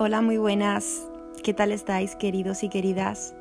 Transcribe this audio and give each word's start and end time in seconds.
Hola, 0.00 0.22
muy 0.22 0.36
buenas. 0.36 1.08
¿Qué 1.42 1.52
tal 1.52 1.72
estáis, 1.72 2.14
queridos 2.14 2.62
y 2.62 2.68
queridas? 2.68 3.34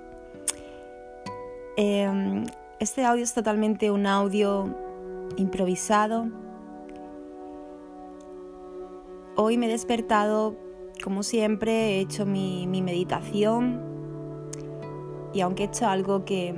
Em, 1.76 2.46
este 2.80 3.06
audio 3.06 3.24
es 3.24 3.36
totalmente 3.36 3.92
un 3.92 4.08
audio 4.08 4.66
improvisado. 5.36 6.26
Hoy 9.36 9.60
me 9.60 9.68
he 9.68 9.70
despertado, 9.70 10.56
como 11.04 11.22
siempre, 11.22 11.98
he 11.98 12.00
hecho 12.00 12.26
mi, 12.26 12.66
meditación 12.66 13.80
y 15.34 15.42
aunque 15.42 15.62
he 15.62 15.68
hecho 15.68 15.86
algo 15.86 16.26
que, 16.26 16.56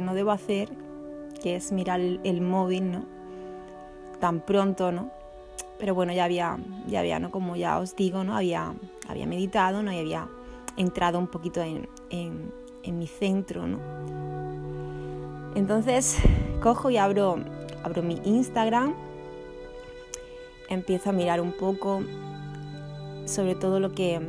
no 0.00 0.14
debo 0.14 0.30
hacer, 0.30 0.70
que 1.42 1.56
es 1.56 1.70
mirar 1.70 2.00
el, 2.00 2.18
el 2.24 2.40
móvil, 2.40 2.92
¿no? 2.92 3.04
Tan 4.20 4.40
pronto, 4.40 4.90
¿no? 4.90 5.10
pero 5.78 5.94
bueno, 5.94 6.12
ya 6.12 6.24
había, 6.24 6.58
ya 6.86 7.00
había, 7.00 7.20
¿no? 7.20 7.30
Como 7.30 7.56
ya 7.56 7.78
os 7.78 7.94
digo, 7.94 8.24
¿no? 8.24 8.36
Había, 8.36 8.74
había 9.08 9.26
meditado, 9.26 9.82
¿no? 9.82 9.92
Y 9.92 9.98
había 9.98 10.28
entrado 10.76 11.18
un 11.18 11.26
poquito 11.26 11.60
en, 11.60 11.88
en, 12.10 12.98
mi 12.98 13.06
centro, 13.06 13.66
¿no? 13.66 13.78
Entonces 15.54 16.16
cojo 16.62 16.88
y 16.90 16.96
abro, 16.96 17.36
abro 17.82 18.02
mi 18.02 18.20
Instagram, 18.24 18.94
empiezo 20.68 21.10
a 21.10 21.12
mirar 21.12 21.40
un 21.40 21.52
poco 21.52 22.00
sobre 23.26 23.54
todo 23.54 23.80
lo 23.80 23.92
que, 23.92 24.20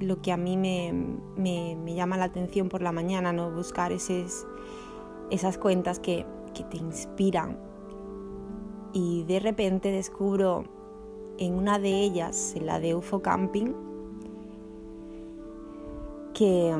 lo 0.00 0.22
que 0.22 0.32
a 0.32 0.36
mí 0.36 0.56
me, 0.56 0.94
me, 1.36 1.76
me 1.76 1.94
llama 1.94 2.16
la 2.16 2.24
atención 2.24 2.68
por 2.68 2.80
la 2.80 2.92
mañana, 2.92 3.32
¿no? 3.32 3.50
Buscar 3.50 3.92
esas 3.92 4.46
cuentas 5.58 5.98
que, 5.98 6.24
que 6.54 6.64
te 6.64 6.78
inspiran 6.78 7.58
y 8.92 9.24
de 9.24 9.40
repente 9.40 9.90
descubro 9.90 10.64
en 11.42 11.54
una 11.54 11.78
de 11.80 11.90
ellas, 12.00 12.54
en 12.54 12.66
la 12.66 12.78
de 12.78 12.94
UFO 12.94 13.20
Camping, 13.20 13.72
que, 16.34 16.72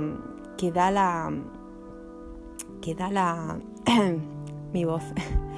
que 0.57 0.71
da 0.71 0.91
la. 0.91 1.33
que 2.81 2.95
da 2.95 3.11
la. 3.11 3.59
mi 4.73 4.85
voz. 4.85 5.03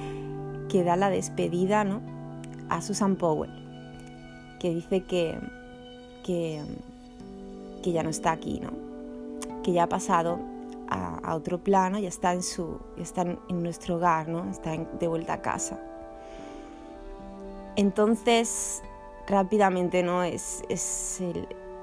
que 0.69 0.83
da 0.83 0.95
la 0.95 1.09
despedida 1.09 1.83
¿no? 1.83 2.01
a 2.69 2.81
Susan 2.81 3.15
Powell, 3.15 3.51
que 4.59 4.73
dice 4.73 5.03
que, 5.03 5.39
que, 6.23 6.63
que 7.83 7.91
ya 7.91 8.01
no 8.01 8.09
está 8.09 8.31
aquí, 8.31 8.59
¿no? 8.59 8.71
que 9.63 9.71
ya 9.71 9.83
ha 9.83 9.89
pasado 9.89 10.39
a, 10.89 11.35
otro 11.35 11.59
plano, 11.59 11.99
ya 11.99 12.09
está 12.09 12.33
en, 12.33 12.43
su, 12.43 12.79
está 12.97 13.21
en, 13.21 13.63
nuestro 13.63 13.97
hogar, 13.97 14.27
¿no? 14.27 14.49
está 14.49 14.75
de 14.75 15.07
vuelta 15.07 15.33
a 15.33 15.41
casa. 15.41 15.79
Entonces, 17.75 18.81
rápidamente, 19.27 20.03
¿no? 20.03 20.23
Es, 20.23 20.63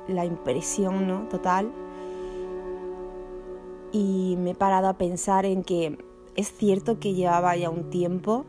la 0.09 0.25
impresión, 0.25 1.07
¿no? 1.07 1.29
Total. 1.29 1.71
Y 3.93 4.37
me 4.39 4.51
he 4.51 4.55
parado 4.55 4.89
a 4.89 4.95
pensar 4.95 5.45
en 5.47 5.63
que 5.63 5.99
es 6.35 6.53
cierto 6.53 6.99
que 6.99 7.15
llevaba 7.15 7.57
ya 7.57 7.71
un 7.71 7.91
tiempo 7.91 8.45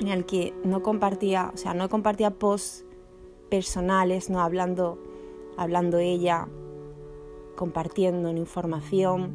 en 0.00 0.08
el 0.08 0.24
que 0.24 0.54
no 0.64 0.82
compartía, 0.82 1.50
o 1.52 1.56
sea, 1.56 1.74
no 1.74 1.88
compartía 1.88 2.30
posts 2.30 2.84
personales, 3.50 4.30
no 4.30 4.40
hablando, 4.40 4.98
hablando 5.56 5.98
ella, 5.98 6.48
compartiendo 7.56 8.30
información. 8.30 9.34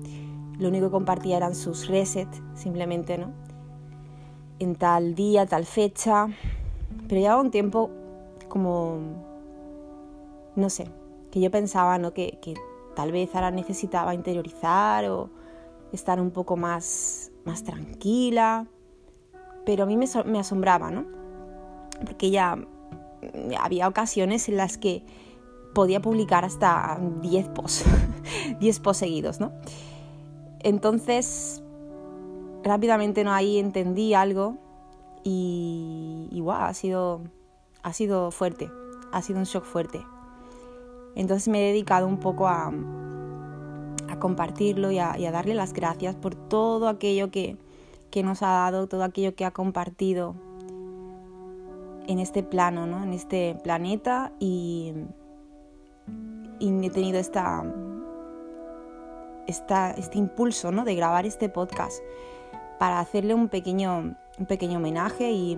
Lo 0.59 0.69
único 0.69 0.87
que 0.87 0.91
compartía 0.91 1.37
eran 1.37 1.55
sus 1.55 1.87
resets, 1.87 2.41
simplemente, 2.55 3.17
¿no? 3.17 3.31
En 4.59 4.75
tal 4.75 5.15
día, 5.15 5.45
tal 5.45 5.65
fecha, 5.65 6.27
pero 7.07 7.21
llevaba 7.21 7.41
un 7.41 7.51
tiempo 7.51 7.89
como, 8.53 8.99
no 10.55 10.69
sé, 10.69 10.87
que 11.31 11.41
yo 11.41 11.49
pensaba 11.49 11.97
¿no? 11.97 12.13
que, 12.13 12.37
tal 12.95 13.11
vez 13.11 13.33
ahora 13.33 13.49
necesitaba 13.49 14.13
interiorizar 14.13 15.09
o 15.09 15.31
estar 15.91 16.21
un 16.21 16.29
poco 16.29 16.55
más, 16.55 17.31
más 17.45 17.63
tranquila. 17.63 18.67
Pero 19.65 19.85
a 19.85 19.87
mí 19.87 19.97
me, 19.97 20.37
asombraba, 20.39 20.91
¿no? 20.91 21.05
Porque 22.05 22.29
ya 22.29 22.59
había 23.59 23.87
ocasiones 23.87 24.47
en 24.49 24.57
las 24.57 24.77
que 24.77 25.03
podía 25.73 25.99
publicar 25.99 26.45
hasta 26.45 26.99
10 27.23 27.47
posts, 27.49 27.85
10 28.59 28.79
posts 28.81 28.99
seguidos, 28.99 29.39
¿no? 29.39 29.51
Entonces, 30.59 31.63
rápidamente 32.63 33.23
no 33.23 33.33
ahí 33.33 33.57
entendí 33.57 34.13
algo 34.13 34.57
y, 35.23 36.39
wow, 36.39 36.51
ha 36.51 36.73
sido, 36.75 37.21
ha 37.83 37.93
sido 37.93 38.31
fuerte, 38.31 38.71
ha 39.11 39.21
sido 39.21 39.39
un 39.39 39.45
shock 39.45 39.65
fuerte. 39.65 40.05
Entonces 41.15 41.47
me 41.47 41.63
he 41.63 41.67
dedicado 41.67 42.07
un 42.07 42.19
poco 42.19 42.47
a, 42.47 42.71
compartirlo 44.19 44.89
y 44.91 44.99
a, 44.99 45.17
darle 45.31 45.53
las 45.53 45.73
gracias 45.73 46.15
por 46.15 46.33
todo 46.33 46.87
aquello 46.87 47.29
que, 47.29 47.57
que, 48.09 48.23
nos 48.23 48.41
ha 48.41 48.47
dado, 48.47 48.87
todo 48.87 49.03
aquello 49.03 49.35
que 49.35 49.43
ha 49.43 49.51
compartido 49.51 50.35
en 52.07 52.19
este 52.19 52.41
plano, 52.41 52.87
¿no? 52.87 53.03
en 53.03 53.11
este 53.11 53.57
planeta 53.63 54.31
y, 54.39 54.93
y 56.59 56.85
he 56.85 56.89
tenido 56.89 57.19
esta, 57.19 57.65
esta, 59.47 59.91
este 59.91 60.19
impulso 60.19 60.71
¿no? 60.71 60.85
de 60.85 60.95
grabar 60.95 61.25
este 61.25 61.49
podcast 61.49 62.01
para 62.79 62.99
hacerle 62.99 63.33
un 63.33 63.49
pequeño 63.49 64.15
un 64.37 64.45
pequeño 64.45 64.77
homenaje 64.77 65.31
y, 65.31 65.57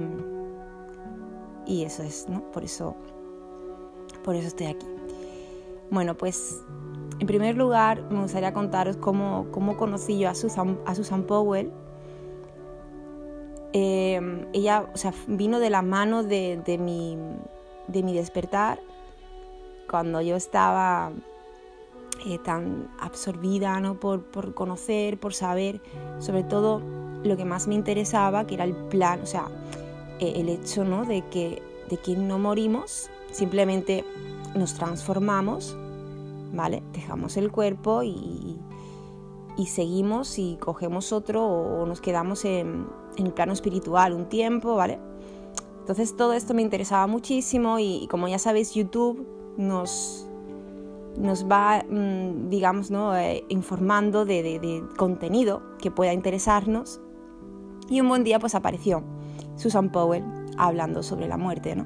y 1.65 1.83
eso 1.83 2.03
es, 2.03 2.27
¿no? 2.29 2.41
Por 2.51 2.63
eso, 2.63 2.95
por 4.23 4.35
eso 4.35 4.47
estoy 4.47 4.67
aquí. 4.67 4.85
Bueno, 5.89 6.15
pues 6.15 6.63
en 7.19 7.27
primer 7.27 7.55
lugar 7.55 8.03
me 8.11 8.21
gustaría 8.21 8.53
contaros 8.53 8.97
cómo, 8.97 9.47
cómo 9.51 9.77
conocí 9.77 10.17
yo 10.19 10.29
a 10.29 10.35
Susan, 10.35 10.79
a 10.85 10.95
Susan 10.95 11.23
Powell. 11.23 11.71
Eh, 13.73 14.47
ella 14.53 14.89
o 14.93 14.97
sea, 14.97 15.13
vino 15.27 15.59
de 15.59 15.69
la 15.69 15.81
mano 15.81 16.23
de, 16.23 16.61
de, 16.65 16.77
mi, 16.77 17.17
de 17.87 18.03
mi 18.03 18.13
despertar 18.13 18.79
cuando 19.89 20.21
yo 20.21 20.35
estaba 20.35 21.11
eh, 22.25 22.39
tan 22.39 22.89
absorbida 22.99 23.79
¿no? 23.79 23.99
por, 23.99 24.23
por 24.23 24.53
conocer, 24.53 25.19
por 25.19 25.33
saber, 25.33 25.81
sobre 26.19 26.43
todo 26.43 26.81
lo 27.23 27.37
que 27.37 27.45
más 27.45 27.67
me 27.67 27.75
interesaba, 27.75 28.47
que 28.47 28.55
era 28.55 28.63
el 28.63 28.75
plan, 28.75 29.21
o 29.21 29.25
sea, 29.25 29.47
eh, 30.19 30.33
el 30.37 30.49
hecho 30.49 30.83
¿no? 30.83 31.05
de, 31.05 31.23
que, 31.29 31.61
de 31.89 31.97
que 31.97 32.15
no 32.15 32.39
morimos, 32.39 33.09
simplemente 33.31 34.05
nos 34.55 34.73
transformamos, 34.73 35.77
¿vale? 36.53 36.83
Dejamos 36.93 37.37
el 37.37 37.51
cuerpo 37.51 38.03
y, 38.03 38.57
y 39.57 39.65
seguimos 39.67 40.39
y 40.39 40.57
cogemos 40.59 41.11
otro 41.11 41.45
o 41.45 41.85
nos 41.85 42.01
quedamos 42.01 42.45
en, 42.45 42.87
en, 43.17 43.25
el 43.25 43.33
plano 43.33 43.53
espiritual 43.53 44.13
un 44.13 44.29
tiempo, 44.29 44.75
¿vale? 44.75 44.99
Entonces 45.79 46.15
todo 46.15 46.33
esto 46.33 46.53
me 46.53 46.61
interesaba 46.61 47.07
muchísimo 47.07 47.77
y, 47.79 48.07
como 48.09 48.27
ya 48.27 48.39
sabéis, 48.39 48.73
YouTube 48.73 49.27
nos, 49.57 50.27
nos 51.17 51.45
va, 51.45 51.83
mm, 51.87 52.49
digamos, 52.49 52.89
¿no? 52.89 53.15
Eh, 53.15 53.43
informando 53.49 54.25
de, 54.25 54.41
de, 54.41 54.59
de, 54.59 54.83
contenido 54.97 55.61
que 55.79 55.91
pueda 55.91 56.13
interesarnos 56.13 57.01
y 57.89 58.01
un 58.01 58.07
buen 58.07 58.23
día 58.23 58.39
pues 58.39 58.55
apareció 58.55 59.03
Susan 59.55 59.89
Powell 59.89 60.23
hablando 60.57 61.03
sobre 61.03 61.27
la 61.27 61.37
muerte, 61.37 61.75
¿no? 61.75 61.85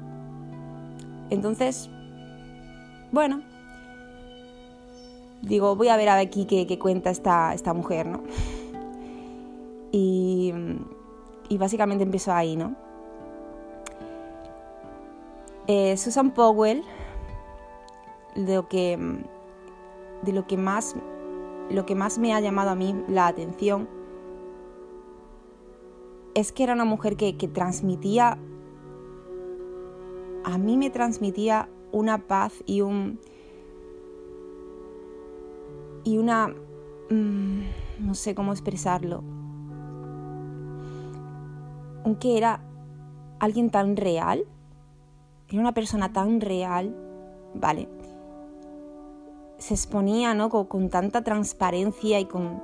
Entonces, 1.30 1.88
bueno, 3.12 3.42
digo, 5.42 5.76
voy 5.76 5.88
a 5.88 5.96
ver 5.96 6.08
aquí 6.08 6.44
qué, 6.44 6.78
cuenta 6.78 7.10
esta, 7.10 7.54
esta 7.54 7.72
mujer, 7.74 8.06
¿no? 8.06 8.22
Y, 9.92 10.54
básicamente 11.58 12.04
empezó 12.04 12.32
ahí, 12.32 12.54
¿no? 12.54 12.76
Eh, 15.66 15.96
Susan 15.96 16.30
Powell, 16.30 16.84
de 18.36 18.54
lo 18.54 18.68
que, 18.68 18.96
de 20.22 20.32
lo 20.32 20.46
que 20.46 20.56
más, 20.56 20.94
lo 21.68 21.86
que 21.86 21.96
más 21.96 22.18
me 22.18 22.32
ha 22.34 22.40
llamado 22.40 22.70
a 22.70 22.76
mí 22.76 22.94
la 23.08 23.26
atención 23.26 23.88
es 26.34 26.52
que 26.52 26.62
era 26.62 26.74
una 26.74 26.84
mujer 26.84 27.16
que, 27.16 27.32
transmitía, 27.48 28.38
a 30.44 30.58
mí 30.58 30.76
me 30.76 30.90
transmitía 30.90 31.68
una 31.92 32.26
paz 32.26 32.62
y 32.66 32.80
un... 32.82 33.20
y 36.04 36.18
una... 36.18 36.54
Mm, 37.10 37.62
no 38.00 38.14
sé 38.14 38.34
cómo 38.34 38.52
expresarlo. 38.52 39.22
Aunque 42.04 42.38
era 42.38 42.62
alguien 43.40 43.70
tan 43.70 43.96
real, 43.96 44.44
era 45.48 45.60
una 45.60 45.74
persona 45.74 46.12
tan 46.12 46.40
real, 46.40 46.96
¿vale? 47.54 47.88
Se 49.58 49.74
exponía, 49.74 50.32
¿no? 50.32 50.48
Con, 50.48 50.66
con 50.66 50.88
tanta 50.88 51.22
transparencia 51.22 52.20
y 52.20 52.24
con, 52.24 52.62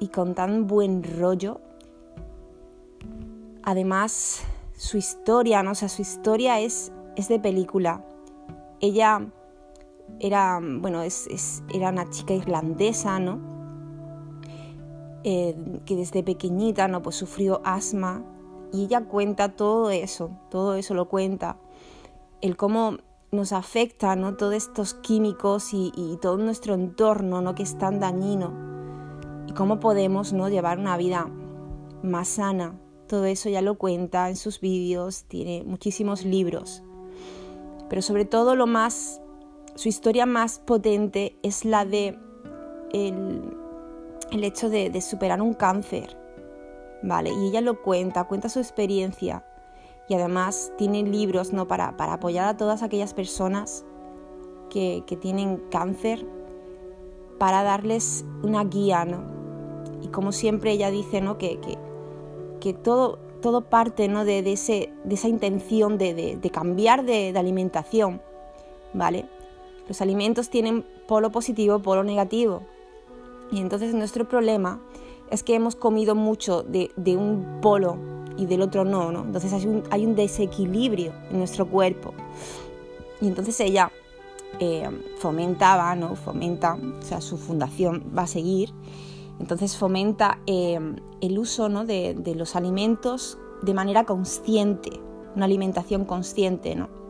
y 0.00 0.08
con 0.08 0.34
tan 0.34 0.66
buen 0.66 1.04
rollo 1.04 1.60
Además, 3.70 4.42
su 4.76 4.96
historia, 4.98 5.62
¿no? 5.62 5.70
O 5.70 5.74
sea, 5.76 5.88
su 5.88 6.02
historia 6.02 6.58
es, 6.58 6.90
es 7.14 7.28
de 7.28 7.38
película. 7.38 8.04
Ella 8.80 9.28
era, 10.18 10.58
bueno, 10.60 11.02
es, 11.02 11.62
era 11.72 11.90
una 11.90 12.10
chica 12.10 12.34
irlandesa, 12.34 13.20
¿no? 13.20 13.38
Eh, 15.22 15.56
que 15.86 15.94
desde 15.94 16.24
pequeñita, 16.24 16.88
¿no? 16.88 17.00
Pues 17.00 17.14
sufrió 17.14 17.60
asma 17.62 18.24
y 18.72 18.86
ella 18.86 19.04
cuenta 19.04 19.54
todo 19.54 19.90
eso, 19.90 20.32
todo 20.50 20.74
eso 20.74 20.94
lo 20.94 21.08
cuenta, 21.08 21.56
el 22.40 22.56
cómo 22.56 22.96
nos 23.30 23.52
afecta, 23.52 24.16
¿no? 24.16 24.34
Todos 24.34 24.54
estos 24.54 24.94
químicos 24.94 25.72
y, 25.74 26.18
todo 26.20 26.38
nuestro 26.38 26.74
entorno, 26.74 27.40
¿no? 27.40 27.54
Que 27.54 27.62
es 27.62 27.78
tan 27.78 28.00
dañino 28.00 28.52
y 29.46 29.52
cómo 29.52 29.78
podemos, 29.78 30.32
¿no? 30.32 30.48
Llevar 30.48 30.80
una 30.80 30.96
vida 30.96 31.30
más 32.02 32.26
sana. 32.26 32.74
Todo 33.10 33.24
eso 33.24 33.48
ya 33.48 33.60
lo 33.60 33.76
cuenta 33.76 34.28
en 34.28 34.36
sus 34.36 34.60
vídeos, 34.60 35.24
tiene 35.24 35.64
muchísimos 35.66 36.24
libros. 36.24 36.84
Pero 37.88 38.02
sobre 38.02 38.24
todo 38.24 38.54
lo 38.54 38.68
más 38.68 39.20
su 39.74 39.88
historia 39.88 40.26
más 40.26 40.60
potente 40.60 41.36
es 41.42 41.64
la 41.64 41.84
de 41.84 42.16
el, 42.92 43.42
hecho 44.44 44.70
de, 44.70 45.00
superar 45.00 45.42
un 45.42 45.54
cáncer, 45.54 46.16
¿vale? 47.02 47.30
Y 47.30 47.48
ella 47.48 47.60
lo 47.62 47.82
cuenta, 47.82 48.28
cuenta 48.28 48.48
su 48.48 48.60
experiencia 48.60 49.44
y 50.08 50.14
además 50.14 50.70
tiene 50.78 51.02
libros, 51.02 51.52
¿no? 51.52 51.66
Para, 51.66 51.96
para 51.96 52.12
apoyar 52.12 52.46
a 52.46 52.56
todas 52.56 52.84
aquellas 52.84 53.12
personas 53.12 53.84
que, 54.68 55.02
tienen 55.20 55.56
cáncer, 55.72 56.24
para 57.40 57.64
darles 57.64 58.24
una 58.44 58.62
guía, 58.62 59.04
¿no? 59.04 59.24
Y 60.00 60.08
como 60.08 60.30
siempre 60.30 60.70
ella 60.70 60.92
dice, 60.92 61.20
¿no? 61.20 61.38
Que, 61.38 61.58
que, 61.58 61.89
todo, 62.82 63.18
todo 63.42 63.62
parte, 63.62 64.08
¿no? 64.08 64.24
De, 64.24 64.38
ese, 64.52 64.92
de 65.04 65.14
esa 65.14 65.28
intención 65.28 65.98
de, 65.98 66.38
de 66.40 66.50
cambiar 66.50 67.04
de 67.04 67.32
alimentación, 67.36 68.20
¿vale? 68.94 69.26
Los 69.88 70.00
alimentos 70.00 70.50
tienen 70.50 70.84
polo 71.08 71.30
positivo, 71.30 71.80
polo 71.80 72.04
negativo. 72.04 72.62
Y 73.50 73.60
entonces 73.60 73.94
nuestro 73.94 74.28
problema 74.28 74.80
es 75.30 75.42
que 75.42 75.54
hemos 75.54 75.76
comido 75.76 76.14
mucho 76.14 76.62
de, 76.62 76.90
un 77.16 77.58
polo 77.60 77.96
y 78.36 78.46
del 78.46 78.62
otro 78.62 78.84
no, 78.84 79.10
¿no? 79.12 79.22
Entonces 79.22 79.52
hay 79.90 80.04
un, 80.04 80.14
desequilibrio 80.14 81.12
en 81.30 81.38
nuestro 81.38 81.66
cuerpo. 81.66 82.14
Y 83.20 83.28
entonces 83.28 83.58
ella 83.60 83.90
eh, 84.58 84.88
fomentaba, 85.18 85.94
¿no? 85.94 86.16
Fomenta, 86.16 86.74
o 86.74 87.02
sea, 87.02 87.20
su 87.20 87.36
fundación 87.36 88.12
va 88.16 88.22
a 88.22 88.26
seguir. 88.26 88.72
Entonces 89.40 89.76
fomenta 89.76 90.38
eh, 90.46 90.78
el 91.20 91.38
uso 91.38 91.68
¿no? 91.68 91.84
de, 91.84 92.14
de 92.14 92.36
los 92.36 92.54
alimentos 92.54 93.38
de 93.62 93.74
manera 93.74 94.04
consciente, 94.04 94.90
una 95.34 95.46
alimentación 95.46 96.04
consciente, 96.04 96.76
¿no? 96.76 97.00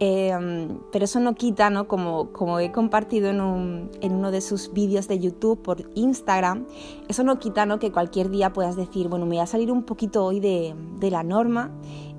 Em, 0.00 0.80
pero 0.90 1.04
eso 1.04 1.20
no 1.20 1.34
quita, 1.34 1.70
¿no? 1.70 1.86
Como, 1.86 2.32
como 2.32 2.58
he 2.58 2.72
compartido 2.72 3.30
en, 3.30 3.40
uno 3.40 4.30
de 4.30 4.40
sus 4.40 4.72
vídeos 4.72 5.06
de 5.06 5.20
YouTube 5.20 5.62
por 5.62 5.88
Instagram, 5.94 6.66
eso 7.08 7.22
no 7.22 7.38
quita 7.38 7.64
¿no? 7.64 7.78
que 7.78 7.92
cualquier 7.92 8.28
día 8.28 8.52
puedas 8.52 8.76
decir, 8.76 9.08
bueno, 9.08 9.24
me 9.24 9.36
voy 9.36 9.42
a 9.42 9.46
salir 9.46 9.70
un 9.70 9.84
poquito 9.84 10.24
hoy 10.24 10.40
de, 10.40 10.74
la 11.00 11.22
norma 11.22 11.70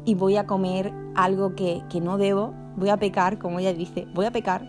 y 0.06 0.16
voy 0.16 0.38
a 0.38 0.46
comer 0.46 0.94
algo 1.16 1.56
que, 1.56 1.84
no 2.02 2.18
debo, 2.18 2.54
voy 2.78 2.90
a 2.90 2.98
pecar, 2.98 3.40
como 3.40 3.60
ella 3.60 3.74
dice, 3.74 4.08
voy 4.14 4.26
a 4.26 4.32
pecar, 4.32 4.68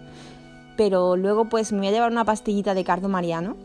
pero 0.77 1.17
luego 1.17 1.49
pues 1.49 1.73
me 1.73 1.79
voy 1.79 1.89
a 1.89 1.93
llevar 1.93 2.11
una 2.11 2.25
pastillita 2.25 2.75
de 2.75 2.85
cardo 2.85 3.09
mariano. 3.09 3.57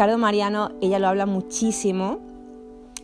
El 0.00 0.06
cardo 0.06 0.16
mariano, 0.16 0.70
ella 0.80 0.98
lo 0.98 1.08
habla 1.08 1.26
muchísimo 1.26 2.20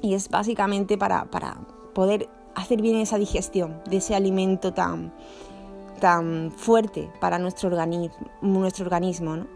y 0.00 0.14
es 0.14 0.30
básicamente 0.30 0.96
para, 0.96 1.26
para 1.30 1.58
poder 1.92 2.26
hacer 2.54 2.80
bien 2.80 2.96
esa 2.96 3.18
digestión 3.18 3.82
de 3.86 3.98
ese 3.98 4.14
alimento 4.14 4.72
tan, 4.72 5.12
tan 6.00 6.50
fuerte 6.56 7.10
para 7.20 7.38
nuestro 7.38 7.68
organismo, 7.68 8.16
nuestro 8.40 8.86
organismo 8.86 9.36
¿no? 9.36 9.46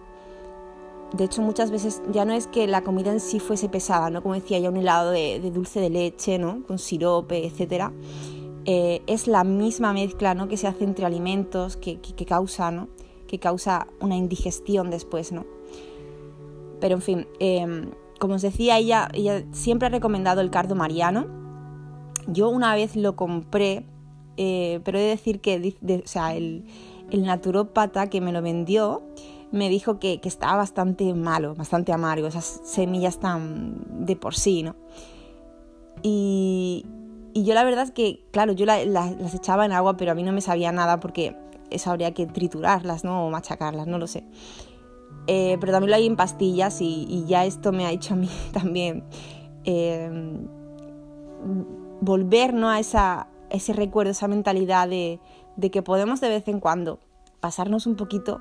De 1.14 1.24
hecho, 1.24 1.40
muchas 1.40 1.70
veces 1.70 2.02
ya 2.12 2.26
no 2.26 2.34
es 2.34 2.46
que 2.46 2.66
la 2.66 2.82
comida 2.82 3.10
en 3.10 3.20
sí 3.20 3.40
fuese 3.40 3.70
pesada, 3.70 4.10
¿no? 4.10 4.22
Como 4.22 4.34
decía 4.34 4.58
ya 4.58 4.68
un 4.68 4.76
helado 4.76 5.10
de, 5.10 5.40
dulce 5.50 5.80
de 5.80 5.88
leche, 5.88 6.38
¿no? 6.38 6.62
Con 6.66 6.78
sirope, 6.78 7.46
etc. 7.46 7.90
Eh, 8.66 9.00
es 9.06 9.26
la 9.26 9.44
misma 9.44 9.94
mezcla, 9.94 10.34
¿no? 10.34 10.46
Que 10.46 10.58
se 10.58 10.66
hace 10.66 10.84
entre 10.84 11.06
alimentos 11.06 11.78
que, 11.78 11.98
causa, 12.28 12.70
¿no? 12.70 12.88
Que 13.26 13.38
causa 13.38 13.86
una 13.98 14.14
indigestión 14.14 14.90
después, 14.90 15.32
¿no? 15.32 15.46
Pero 16.80 16.94
en 16.94 17.02
fin, 17.02 17.26
eh, 17.38 17.90
como 18.18 18.34
os 18.34 18.42
decía, 18.42 18.78
ella, 18.78 19.08
ella 19.14 19.44
siempre 19.52 19.86
ha 19.86 19.90
recomendado 19.90 20.40
el 20.40 20.50
cardo 20.50 20.74
mariano, 20.74 21.26
yo 22.26 22.48
una 22.48 22.74
vez 22.74 22.96
lo 22.96 23.16
compré, 23.16 23.86
eh, 24.36 24.80
pero 24.84 24.98
he 24.98 25.02
de 25.02 25.08
decir 25.08 25.40
que 25.40 26.02
o 26.04 26.08
sea, 26.08 26.34
el, 26.34 26.64
naturópata 27.10 28.08
que 28.08 28.20
me 28.20 28.30
lo 28.30 28.40
vendió 28.40 29.02
me 29.50 29.68
dijo 29.68 29.98
que, 29.98 30.20
estaba 30.22 30.56
bastante 30.56 31.12
malo, 31.14 31.54
bastante 31.54 31.92
amargo, 31.92 32.28
esas 32.28 32.60
semillas 32.64 33.18
tan 33.18 34.06
de 34.06 34.14
por 34.16 34.34
sí, 34.34 34.62
¿no? 34.62 34.76
Y, 36.02 36.86
yo 37.34 37.54
la 37.54 37.64
verdad 37.64 37.84
es 37.84 37.90
que, 37.92 38.24
claro, 38.32 38.52
yo 38.52 38.66
las 38.66 39.34
echaba 39.34 39.64
en 39.64 39.72
agua, 39.72 39.96
pero 39.96 40.12
a 40.12 40.14
mí 40.14 40.24
no 40.24 40.32
me 40.32 40.40
sabía 40.40 40.72
nada 40.72 40.98
porque 40.98 41.36
eso 41.70 41.90
habría 41.90 42.12
que 42.12 42.26
triturarlas, 42.26 43.04
¿no? 43.04 43.26
O 43.26 43.30
machacarlas, 43.30 43.86
no 43.86 43.98
lo 43.98 44.06
sé. 44.06 44.24
Eh, 45.32 45.58
pero 45.60 45.72
también 45.72 45.90
lo 45.90 45.96
hay 45.96 46.06
en 46.06 46.16
pastillas 46.16 46.80
y, 46.80 47.24
ya 47.28 47.44
esto 47.44 47.70
me 47.70 47.86
ha 47.86 47.92
hecho 47.92 48.14
a 48.14 48.16
mí 48.16 48.28
también 48.52 49.04
eh, 49.62 50.10
volver 52.00 52.52
a 52.64 52.80
esa, 52.80 53.28
ese 53.48 53.72
recuerdo, 53.72 54.10
esa 54.10 54.26
mentalidad 54.26 54.88
de, 54.88 55.20
que 55.70 55.82
podemos 55.82 56.20
de 56.20 56.30
vez 56.30 56.48
en 56.48 56.58
cuando 56.58 56.98
pasarnos 57.38 57.86
un 57.86 57.94
poquito, 57.94 58.40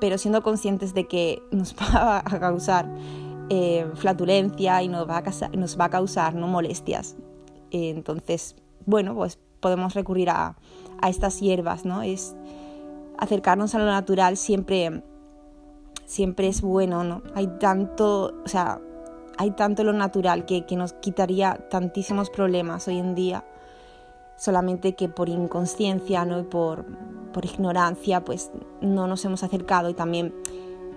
pero 0.00 0.18
siendo 0.18 0.44
conscientes 0.44 0.94
de 0.94 1.08
que 1.08 1.42
nos 1.50 1.74
va 1.80 2.18
a 2.18 2.38
causar 2.38 2.88
eh, 3.48 3.90
flatulencia 3.94 4.84
y 4.84 4.88
nos 4.88 5.08
va 5.08 5.16
a, 5.16 5.22
causar, 5.24 5.56
nos 5.56 5.80
va 5.80 5.86
a 5.86 5.90
causar 5.90 6.36
¿no? 6.36 6.46
molestias. 6.46 7.16
Entonces, 7.72 8.54
bueno, 8.86 9.16
pues 9.16 9.40
podemos 9.58 9.94
recurrir 9.94 10.30
a, 10.30 10.56
estas 11.08 11.40
hierbas, 11.40 11.84
¿no? 11.84 12.02
Es 12.02 12.36
acercarnos 13.18 13.74
a 13.74 13.80
lo 13.80 13.86
natural 13.86 14.36
siempre, 14.36 15.02
siempre 16.10 16.48
es 16.48 16.60
bueno, 16.60 17.04
¿no? 17.04 17.22
Hay 17.36 17.46
tanto, 17.60 18.34
o 18.44 18.48
sea, 18.48 18.80
hay 19.38 19.52
tanto 19.52 19.84
lo 19.84 19.92
natural 19.92 20.44
que, 20.44 20.64
nos 20.76 20.92
quitaría 20.94 21.68
tantísimos 21.70 22.30
problemas 22.30 22.88
hoy 22.88 22.98
en 22.98 23.14
día, 23.14 23.44
solamente 24.36 24.96
que 24.96 25.08
por 25.08 25.28
inconsciencia 25.28 26.24
¿no? 26.24 26.40
y 26.40 26.42
por, 26.42 26.84
ignorancia 27.44 28.24
pues 28.24 28.50
no 28.80 29.06
nos 29.06 29.24
hemos 29.24 29.44
acercado 29.44 29.88
y 29.88 29.94
también 29.94 30.34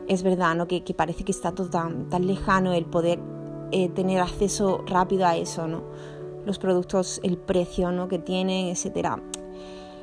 es 0.08 0.24
verdad 0.24 0.56
¿no? 0.56 0.68
que, 0.68 0.82
parece 0.98 1.24
que 1.24 1.32
está 1.32 1.52
todo 1.52 1.70
tan, 1.70 2.10
tan 2.10 2.26
lejano 2.26 2.74
el 2.74 2.86
poder 2.86 3.20
eh, 3.72 3.90
tener 3.90 4.20
acceso 4.20 4.84
rápido 4.88 5.28
a 5.28 5.38
eso, 5.38 5.68
¿no? 5.68 5.84
los 6.44 6.58
productos, 6.58 7.22
el 7.24 7.38
precio 7.38 7.92
¿no? 7.92 8.08
que 8.08 8.18
tienen, 8.18 8.66
etc. 8.66 9.10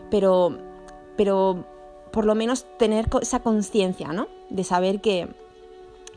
Pero, 0.08 0.56
pero 1.16 1.66
por 2.12 2.24
lo 2.24 2.36
menos 2.36 2.64
tener 2.78 3.08
esa 3.20 3.40
conciencia 3.40 4.12
¿no? 4.12 4.39
De 4.50 4.64
saber 4.64 5.00
que, 5.00 5.28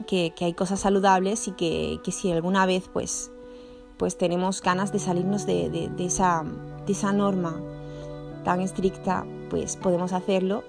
que, 0.08 0.34
hay 0.42 0.54
cosas 0.54 0.82
saludables 0.82 1.48
y 1.48 1.52
que, 1.52 2.00
si 2.12 2.32
alguna 2.32 2.66
vez 2.66 2.90
pues, 2.92 3.32
pues 3.98 4.18
tenemos 4.18 4.62
ganas 4.62 4.92
de 4.92 5.00
salirnos 5.00 5.46
de, 5.46 5.90
esa, 6.00 6.44
esa 6.88 7.14
norma 7.14 7.60
tan 8.44 8.60
estricta, 8.60 9.26
pues 9.50 9.78
podemos 9.78 10.14
hacerlo 10.14 10.64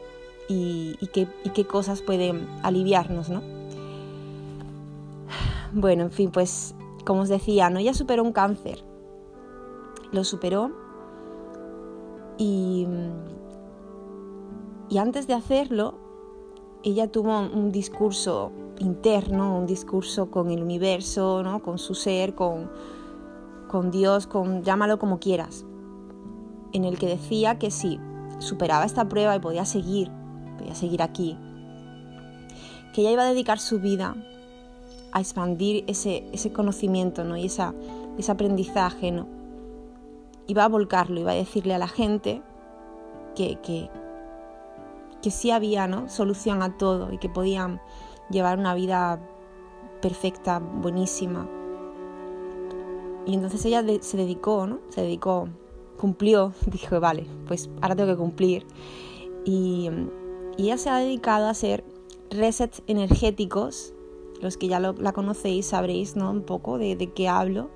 y, 0.49 0.97
qué, 1.13 1.67
cosas 1.67 2.03
pueden 2.03 2.47
aliviarnos, 2.63 3.31
¿no? 3.31 3.43
Bueno, 5.73 6.05
en 6.05 6.13
fin, 6.13 6.31
pues 6.31 6.75
como 7.05 7.23
os 7.23 7.29
decía, 7.29 7.69
¿no? 7.71 7.81
Ella 7.81 7.95
superó 7.95 8.23
un 8.23 8.33
cáncer, 8.33 8.85
lo 10.13 10.23
superó 10.23 10.71
y, 12.39 12.87
y 14.89 14.99
antes 14.99 15.27
de 15.27 15.35
hacerlo, 15.35 16.04
ella 16.85 17.09
tuvo 17.09 17.39
un 17.39 17.73
discurso 17.73 18.53
interno, 18.79 19.59
un 19.59 19.67
discurso 19.67 20.31
con 20.31 20.51
el 20.51 20.63
universo, 20.63 21.43
¿no? 21.43 21.63
con 21.63 21.79
su 21.79 21.95
ser, 21.95 22.35
con, 22.35 22.71
con 23.69 23.91
Dios, 23.91 24.27
con 24.27 24.63
llámalo 24.63 24.99
como 24.99 25.19
quieras, 25.19 25.65
en 26.73 26.85
el 26.85 26.99
que 26.99 27.07
decía 27.07 27.59
que 27.59 27.71
si 27.71 27.99
superaba 28.39 28.85
esta 28.85 29.09
prueba 29.09 29.35
y 29.35 29.41
podía 29.41 29.65
seguir, 29.65 30.11
podía 30.59 30.75
seguir 30.75 31.03
aquí, 31.03 31.39
que 32.93 33.01
ella 33.01 33.13
iba 33.13 33.23
a 33.23 33.31
dedicar 33.31 33.59
su 33.59 33.81
vida 33.81 34.15
a 35.13 35.21
expandir 35.21 35.85
ese, 35.87 36.29
ese 36.33 36.53
conocimiento 36.53 37.25
¿no? 37.25 37.37
y 37.39 37.47
esa, 37.47 37.73
ese 38.19 38.31
aprendizaje, 38.31 39.11
¿no? 39.11 39.27
iba 40.47 40.65
a 40.65 40.69
volcarlo, 40.69 41.19
iba 41.19 41.33
a 41.33 41.37
decirle 41.37 41.73
a 41.73 41.79
la 41.79 41.89
gente 41.89 42.43
que, 43.35 43.59
que, 43.63 43.89
que 45.25 45.31
sí 45.31 45.51
había 45.51 45.87
¿no? 45.87 46.11
solución 46.11 46.63
a 46.63 46.77
todo 46.77 47.11
y 47.11 47.17
que 47.17 47.31
podían 47.31 47.81
llevar 48.29 48.59
una 48.59 48.75
vida 48.75 49.27
perfecta, 50.03 50.59
buenísima. 50.59 51.49
Y 53.25 53.33
entonces 53.33 53.65
ella 53.65 53.83
se 54.03 54.19
dedicó, 54.19 54.67
¿no? 54.67 54.81
Se 54.91 55.01
dedicó, 55.01 55.49
cumplió, 55.99 56.53
dijo, 56.71 57.01
vale, 57.01 57.27
pues 57.47 57.71
ahora 57.81 57.97
tengo 57.97 58.11
que 58.11 58.19
cumplir. 58.19 58.67
Y, 59.47 59.89
ella 60.59 60.77
se 60.77 60.91
ha 60.91 60.99
dedicado 60.99 61.47
a 61.47 61.51
hacer 61.51 61.85
resets 62.31 62.83
energéticos. 62.87 63.95
Los 64.43 64.59
que 64.59 64.69
ya 64.69 64.79
la 64.79 65.13
conocéis 65.13 65.67
sabréis 65.67 66.17
¿no? 66.17 66.31
un 66.31 66.43
poco 66.43 66.77
de, 66.77 66.97
qué 67.15 67.29
hablo. 67.29 67.71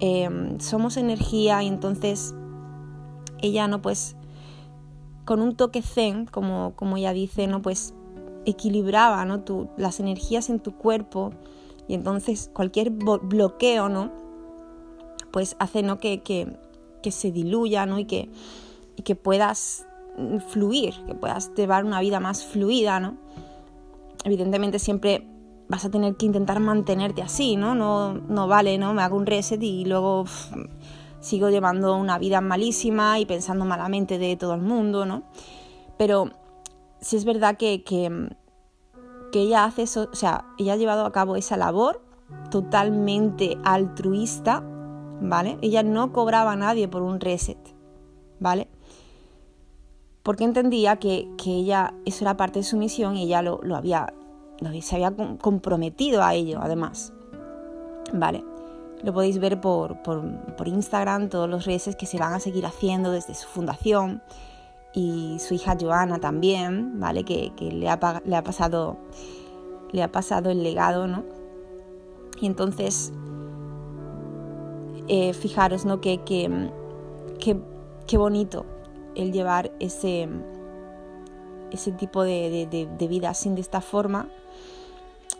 Em, 0.00 0.60
somos 0.60 0.98
energía 0.98 1.62
y 1.62 1.66
entonces 1.66 2.34
ella 3.40 3.66
no 3.68 3.80
pues 3.80 4.17
con 5.28 5.42
un 5.42 5.56
toque 5.56 5.82
zen, 5.82 6.24
como, 6.24 6.72
como 6.74 6.96
ella 6.96 7.12
dice, 7.12 7.46
no 7.48 7.60
pues 7.60 7.92
equilibraba 8.46 9.26
¿no? 9.26 9.44
las 9.76 10.00
energías 10.00 10.48
en 10.48 10.58
tu 10.58 10.72
cuerpo 10.72 11.34
y 11.86 11.92
entonces 11.92 12.50
cualquier 12.54 12.88
bloqueo 12.88 13.90
no 13.90 14.10
pues 15.30 15.54
hace 15.58 15.82
¿no? 15.82 15.98
que, 15.98 16.22
que, 16.22 16.56
que 17.02 17.10
se 17.10 17.30
diluya 17.30 17.84
¿no? 17.84 17.98
y, 17.98 18.06
que, 18.06 18.30
que 19.04 19.14
puedas 19.16 19.86
fluir, 20.48 20.94
que 21.06 21.14
puedas 21.14 21.54
llevar 21.54 21.84
una 21.84 22.00
vida 22.00 22.20
más 22.20 22.42
fluida, 22.42 22.98
¿no? 22.98 23.18
Evidentemente 24.24 24.78
siempre 24.78 25.28
vas 25.68 25.84
a 25.84 25.90
tener 25.90 26.16
que 26.16 26.24
intentar 26.24 26.58
mantenerte 26.58 27.20
así, 27.20 27.56
¿no? 27.56 27.74
No, 27.74 28.14
no 28.14 28.48
vale, 28.48 28.78
¿no? 28.78 28.94
Me 28.94 29.02
hago 29.02 29.18
un 29.18 29.26
reset 29.26 29.62
y 29.62 29.84
luego 29.84 30.24
sigo 31.28 31.50
llevando 31.50 31.96
una 31.96 32.18
vida 32.18 32.40
malísima 32.40 33.18
y 33.18 33.26
pensando 33.26 33.64
malamente 33.64 34.18
de 34.18 34.36
todo 34.36 34.54
el 34.54 34.62
mundo, 34.62 35.06
¿no? 35.06 35.22
Pero 35.96 36.30
si 37.00 37.16
es 37.16 37.24
verdad 37.24 37.56
que, 37.56 37.82
que, 37.84 38.30
que 39.32 39.40
ella 39.42 39.64
hace 39.64 39.82
eso, 39.82 40.08
o 40.12 40.16
sea, 40.16 40.46
ella 40.58 40.74
ha 40.74 40.76
llevado 40.76 41.04
a 41.04 41.12
cabo 41.12 41.36
esa 41.36 41.56
labor 41.56 42.02
totalmente 42.50 43.58
altruista, 43.64 44.62
¿vale? 45.20 45.58
Ella 45.62 45.82
no 45.82 46.12
cobraba 46.12 46.52
a 46.52 46.56
nadie 46.56 46.88
por 46.88 47.02
un 47.02 47.20
reset, 47.20 47.58
¿vale? 48.40 48.68
porque 50.28 50.44
entendía 50.44 50.96
que, 50.96 51.26
ella, 51.46 51.94
eso 52.04 52.22
era 52.22 52.36
parte 52.36 52.58
de 52.58 52.62
su 52.62 52.76
misión 52.76 53.16
y 53.16 53.22
ella 53.22 53.40
lo, 53.40 53.62
había, 53.74 54.12
se 54.82 54.96
había 54.96 55.10
comprometido 55.40 56.22
a 56.22 56.34
ello, 56.34 56.58
además. 56.60 57.14
Vale, 58.12 58.44
lo 59.02 59.12
podéis 59.12 59.38
ver 59.38 59.60
por, 59.60 59.96
Instagram, 60.64 61.28
todos 61.28 61.48
los 61.48 61.64
reces 61.64 61.96
que 61.96 62.06
se 62.06 62.18
van 62.18 62.32
a 62.32 62.40
seguir 62.40 62.66
haciendo 62.66 63.10
desde 63.12 63.34
su 63.34 63.48
fundación 63.48 64.22
y 64.92 65.38
su 65.38 65.54
hija 65.54 65.76
Joana 65.80 66.18
también, 66.18 66.98
¿vale? 66.98 67.24
Que, 67.24 67.52
le, 67.60 67.88
ha, 67.88 68.20
le, 68.24 68.36
ha, 68.36 68.42
pasado, 68.42 68.96
le 69.92 70.02
ha 70.02 70.10
pasado 70.10 70.50
el 70.50 70.62
legado, 70.62 71.06
¿no? 71.06 71.24
Y 72.40 72.46
entonces, 72.46 73.12
eh, 75.08 75.32
fijaros, 75.32 75.84
¿no? 75.84 76.00
Que, 76.00 76.22
que, 76.24 76.70
que 78.06 78.18
bonito 78.18 78.66
el 79.14 79.32
llevar 79.32 79.72
ese, 79.80 80.28
ese 81.70 81.92
tipo 81.92 82.22
de, 82.22 82.88
vida 83.08 83.30
así 83.30 83.50
de 83.50 83.60
esta 83.60 83.80
forma. 83.80 84.28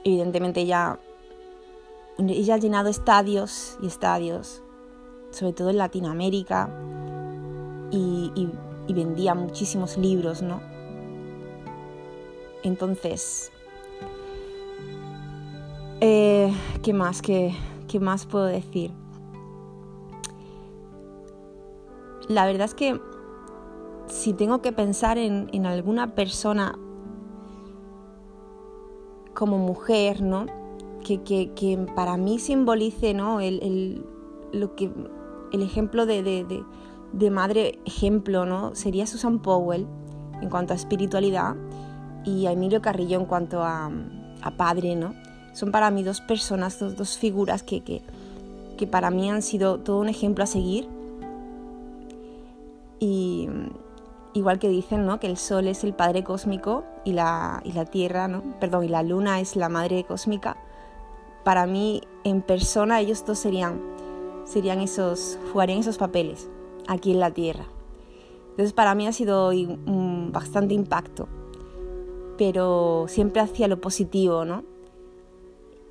Evidentemente 0.05 0.61
ella, 0.61 0.99
ella 2.19 2.55
ha 2.55 2.59
llenado 2.59 2.89
estadios 2.89 3.79
y 3.81 3.87
estadios, 3.87 4.63
sobre 5.31 5.53
todo 5.53 5.71
en 5.71 5.79
Latinoamérica, 5.79 6.71
y, 7.91 8.51
vendía 8.89 9.35
muchísimos 9.35 9.97
libros, 9.97 10.43
¿no? 10.43 10.61
Entonces, 12.63 13.53
eh, 16.01 16.53
¿qué 16.83 16.93
más? 16.93 17.23
¿Qué, 17.23 17.55
¿Qué 17.87 18.01
más 18.01 18.27
puedo 18.27 18.47
decir? 18.47 18.93
La 22.29 22.45
verdad 22.45 22.65
es 22.67 22.75
que 22.75 23.01
si 24.09 24.33
tengo 24.33 24.61
que 24.61 24.73
pensar 24.73 25.19
en, 25.19 25.67
alguna 25.67 26.15
persona 26.15 26.79
como 29.35 29.59
mujer, 29.59 30.23
¿no? 30.23 30.47
Que, 31.09 31.87
para 31.95 32.17
mí 32.17 32.38
simbolice, 32.38 33.15
¿no? 33.15 33.41
El, 33.41 34.05
lo 34.53 34.75
que, 34.75 34.91
el 35.53 35.62
ejemplo 35.62 36.05
de, 36.07 36.65
madre 37.31 37.79
ejemplo, 37.87 38.45
¿no? 38.45 38.75
Sería 38.75 39.07
Susan 39.07 39.38
Powell 39.41 39.87
en 40.43 40.50
cuanto 40.50 40.75
a 40.75 40.77
espiritualidad 40.77 41.57
y 42.25 42.47
a 42.47 42.53
Emilio 42.53 42.83
Carrillo 42.83 43.19
en 43.19 43.27
cuanto 43.27 43.62
a, 43.62 43.91
padre, 44.57 44.97
¿no? 44.97 45.15
Son 45.53 45.73
para 45.73 45.91
mí 45.91 46.03
dos 46.03 46.21
personas, 46.21 46.79
dos, 46.79 46.97
dos 46.97 47.19
figuras 47.19 47.62
que, 47.62 47.83
que 47.83 48.87
para 48.87 49.11
mí 49.11 49.31
han 49.31 49.43
sido 49.43 49.81
todo 49.81 50.00
un 50.00 50.09
ejemplo 50.09 50.45
a 50.45 50.47
seguir. 50.47 50.88
Y, 53.00 53.49
igual 54.35 54.59
que 54.59 54.69
dicen 54.69 55.07
¿no? 55.07 55.21
que 55.21 55.27
el 55.27 55.37
Sol 55.37 55.67
es 55.67 55.85
el 55.85 55.95
Padre 55.95 56.25
cósmico 56.25 56.85
y 57.05 57.12
la, 57.12 57.61
y 57.65 57.73
la 57.73 57.85
Tierra, 57.85 58.29
¿no? 58.29 58.43
perdón, 58.61 58.85
y 58.85 58.88
la 58.88 59.03
Luna 59.03 59.41
es 59.41 59.57
la 59.57 59.69
Madre 59.69 60.05
cósmica, 60.05 60.57
para 61.49 61.64
mí 61.64 62.02
en 62.25 62.43
persona 62.43 63.00
ellos 63.00 63.25
dos 63.25 63.38
serían, 63.38 63.81
serían 64.45 64.83
esos, 64.83 65.38
jugarían 65.50 65.78
esos 65.78 65.97
papeles 65.97 66.50
aquí 66.87 67.11
en 67.12 67.21
la 67.21 67.31
Tierra. 67.31 67.64
Entonces 68.50 68.75
para 68.75 68.95
mí 68.95 69.07
ha 69.07 69.14
sido 69.14 69.50
bastante 70.31 70.75
impacto, 70.75 71.26
pero 72.37 73.07
siempre 73.09 73.40
hacia 73.40 73.67
lo 73.67 73.81
positivo, 73.81 74.45
¿no? 74.45 74.62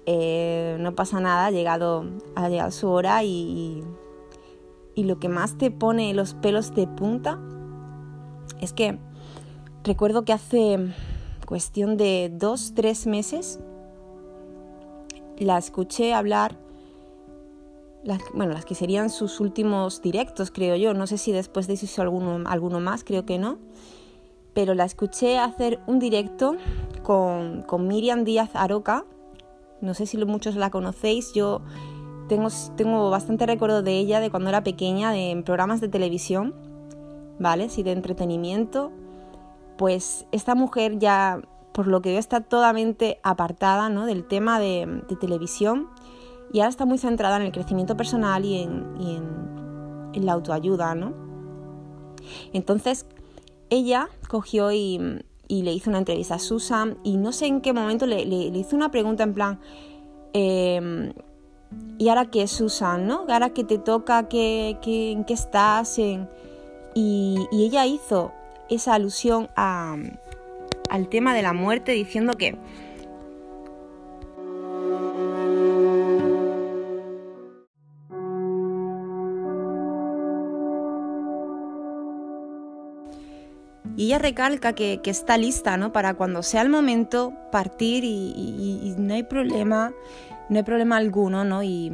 Eh, 0.06 0.78
no 0.80 0.94
pasa 0.94 1.20
nada, 1.22 1.48
ha 1.48 1.50
llegado, 1.50 2.06
ha 2.36 2.50
llegado 2.50 2.70
su 2.70 2.88
hora 2.90 3.24
y, 3.24 3.84
y 4.94 5.04
lo 5.06 5.18
que 5.18 5.28
más 5.28 5.58
te 5.58 5.72
pone 5.72 6.14
los 6.14 6.36
pelos 6.36 6.76
de 6.76 6.86
punta 6.86 7.40
es 8.62 8.74
que 8.74 9.00
recuerdo 9.84 10.24
que 10.24 10.34
hace 10.34 10.94
cuestión 11.48 11.98
de 11.98 12.32
dos, 12.32 12.74
tres 12.76 13.08
meses 13.08 13.60
la 15.40 15.58
escuché 15.58 16.14
hablar, 16.14 16.58
las, 18.04 18.22
bueno, 18.34 18.54
las 18.54 18.66
que 18.66 18.76
serían 18.76 19.10
sus 19.10 19.40
últimos 19.40 20.02
directos, 20.02 20.52
creo 20.52 20.76
yo. 20.76 20.94
No 20.94 21.08
sé 21.08 21.18
si 21.18 21.32
después 21.32 21.68
de 21.68 21.74
eso 21.74 21.86
hizo 21.86 22.02
alguno, 22.02 22.48
alguno 22.48 22.80
más, 22.80 23.04
creo 23.04 23.26
que 23.26 23.38
no. 23.38 23.58
Pero 24.54 24.74
la 24.74 24.86
escuché 24.86 25.38
hacer 25.38 25.80
un 25.88 26.00
directo 26.00 26.56
con, 27.04 27.64
con 27.64 27.88
Miriam 27.88 28.24
Díaz 28.24 28.52
Aroca. 28.56 29.06
No 29.82 29.94
sé 29.94 30.06
si 30.06 30.18
muchos 30.26 30.56
la 30.56 30.72
conocéis. 30.72 31.34
Yo 31.34 31.62
tengo, 32.28 32.48
tengo 32.76 33.10
bastante 33.10 33.46
recuerdo 33.46 33.84
de 33.84 34.00
ella 34.00 34.20
de 34.20 34.32
cuando 34.32 34.50
era 34.50 34.64
pequeña, 34.64 35.12
de, 35.12 35.32
en 35.32 35.44
programas 35.44 35.82
de 35.82 35.90
televisión 35.90 36.56
¿vale? 37.40 37.70
Si 37.70 37.84
de 37.84 37.92
entretenimiento, 37.92 38.92
pues 39.78 40.26
esta 40.32 40.56
mujer 40.56 41.00
ya, 41.00 41.42
por 41.78 41.86
lo 41.86 42.02
que 42.02 42.10
veo, 42.10 42.18
está 42.18 42.42
totalmente 42.42 43.20
apartada 43.22 43.88
¿no? 43.88 44.08
del 44.08 44.24
tema 44.24 44.60
de, 44.60 45.04
televisión 45.22 45.88
y 46.52 46.58
ahora 46.58 46.70
está 46.70 46.86
muy 46.86 46.98
centrada 46.98 47.36
en 47.36 47.44
el 47.44 47.52
crecimiento 47.52 47.96
personal 47.96 48.44
y 48.46 48.64
en, 48.64 50.26
la 50.26 50.34
autoayuda, 50.34 50.96
¿no? 50.96 51.14
Entonces, 52.52 53.06
ella 53.70 54.10
cogió 54.28 54.72
y, 54.72 55.22
le 55.50 55.72
hizo 55.72 55.92
una 55.92 56.00
entrevista 56.00 56.36
a 56.36 56.40
Susan 56.40 56.98
y 57.04 57.18
no 57.18 57.32
sé 57.32 57.46
en 57.46 57.62
qué 57.62 57.74
momento 57.74 58.08
le, 58.08 58.24
hizo 58.24 58.76
una 58.76 58.90
pregunta 58.90 59.22
en 59.22 59.36
plan, 59.36 59.60
em, 60.34 61.14
¿y 62.00 62.10
ahora 62.10 62.26
qué, 62.32 62.48
Susan? 62.48 63.06
¿no? 63.06 63.26
¿Ahora 63.30 63.52
que 63.52 63.64
te 63.64 63.78
toca? 63.78 64.28
¿Qué, 64.28 64.80
en 64.84 65.26
qué 65.26 65.34
estás? 65.34 66.00
En, 66.00 66.28
y, 66.96 67.38
ella 67.52 67.86
hizo 67.86 68.32
esa 68.68 68.96
alusión 68.96 69.50
al 70.90 71.10
tema 71.10 71.34
de 71.34 71.42
la 71.42 71.54
muerte 71.54 71.92
diciendo 71.92 72.34
que 72.34 72.58
Y 83.96 84.06
ella 84.06 84.20
recalca 84.20 84.74
que, 84.74 85.02
está 85.06 85.40
lista 85.40 85.76
¿no? 85.76 85.92
para 85.92 86.14
cuando 86.14 86.44
sea 86.44 86.62
el 86.62 86.70
momento 86.70 87.34
partir 87.52 88.04
y, 88.04 88.94
no 88.96 89.16
hay 89.16 89.24
problema, 89.24 89.92
no 90.50 90.58
hay 90.58 90.64
problema 90.64 90.98
alguno, 90.98 91.44
¿no? 91.44 91.64
Y, 91.64 91.92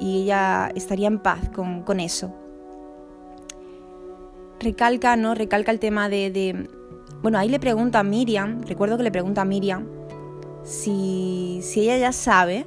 ella 0.00 0.70
estaría 0.74 1.08
en 1.08 1.18
paz 1.18 1.48
con, 1.52 1.82
con 1.82 2.00
eso 2.00 2.32
recalca, 4.62 5.16
¿no? 5.16 5.34
Recalca 5.34 5.70
el 5.70 5.78
tema 5.78 6.08
de, 6.08 6.68
Bueno, 7.22 7.38
ahí 7.38 7.48
le 7.48 7.60
pregunta 7.60 8.00
a 8.00 8.02
Miriam, 8.02 8.62
recuerdo 8.62 8.96
que 8.96 9.04
le 9.04 9.12
pregunta 9.12 9.42
a 9.42 9.44
Miriam 9.44 9.86
si, 10.64 11.60
si 11.62 11.82
ella 11.82 11.96
ya 11.96 12.12
sabe 12.12 12.66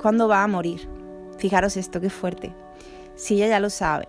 cuándo 0.00 0.26
va 0.26 0.42
a 0.42 0.48
morir. 0.48 0.88
Fijaros 1.36 1.76
esto, 1.76 2.00
qué 2.00 2.08
fuerte. 2.08 2.54
Si 3.14 3.34
ella 3.34 3.48
ya 3.48 3.60
lo 3.60 3.68
sabe. 3.68 4.08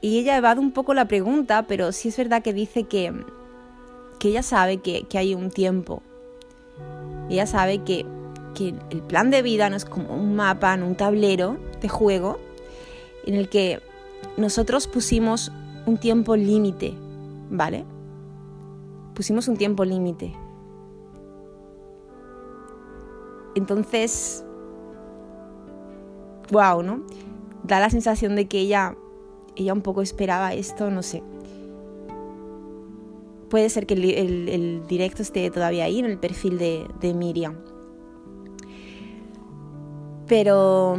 Y 0.00 0.20
ella 0.20 0.36
evade 0.36 0.60
un 0.60 0.70
poco 0.70 0.94
la 0.94 1.06
pregunta, 1.06 1.66
pero 1.66 1.90
sí 1.90 2.08
es 2.08 2.16
verdad 2.16 2.42
que 2.42 2.52
dice 2.52 2.84
que, 2.84 3.12
que 4.20 4.28
ella 4.28 4.44
sabe 4.44 4.78
que, 4.78 5.02
que 5.08 5.18
hay 5.18 5.34
un 5.34 5.50
tiempo. 5.50 6.02
Ella 7.28 7.46
sabe 7.46 7.78
que, 7.78 8.06
que 8.54 8.74
el 8.90 9.02
plan 9.02 9.30
de 9.30 9.42
vida 9.42 9.68
no 9.70 9.76
es 9.76 9.84
como 9.84 10.14
un 10.14 10.36
mapa, 10.36 10.74
en 10.74 10.84
un 10.84 10.94
tablero 10.94 11.56
de 11.80 11.88
juego 11.88 12.38
en 13.24 13.34
el 13.34 13.48
que 13.48 13.80
nosotros 14.36 14.86
pusimos 14.86 15.50
un 15.86 15.98
tiempo 15.98 16.36
límite, 16.36 16.94
¿vale? 17.50 17.84
pusimos 19.16 19.48
un 19.48 19.56
tiempo 19.56 19.84
límite. 19.84 20.32
Entonces, 23.56 24.44
wow, 26.52 26.82
¿no? 26.82 27.00
Da 27.64 27.80
la 27.80 27.88
sensación 27.88 28.36
de 28.36 28.46
que 28.46 28.60
ella, 28.60 28.94
ella 29.56 29.72
un 29.72 29.80
poco 29.80 30.02
esperaba 30.02 30.52
esto, 30.52 30.90
no 30.90 31.02
sé. 31.02 31.22
Puede 33.48 33.70
ser 33.70 33.86
que 33.86 33.94
el, 33.94 34.86
directo 34.86 35.22
esté 35.22 35.50
todavía 35.50 35.84
ahí 35.84 35.98
en 35.98 36.04
el 36.04 36.18
perfil 36.18 36.58
de, 36.58 37.14
Miriam. 37.14 37.56
Pero, 40.26 40.98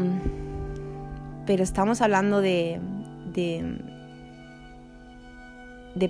pero 1.45 1.61
estamos 1.61 2.01
hablando 2.01 2.41
de, 2.41 2.79
de, 3.33 3.79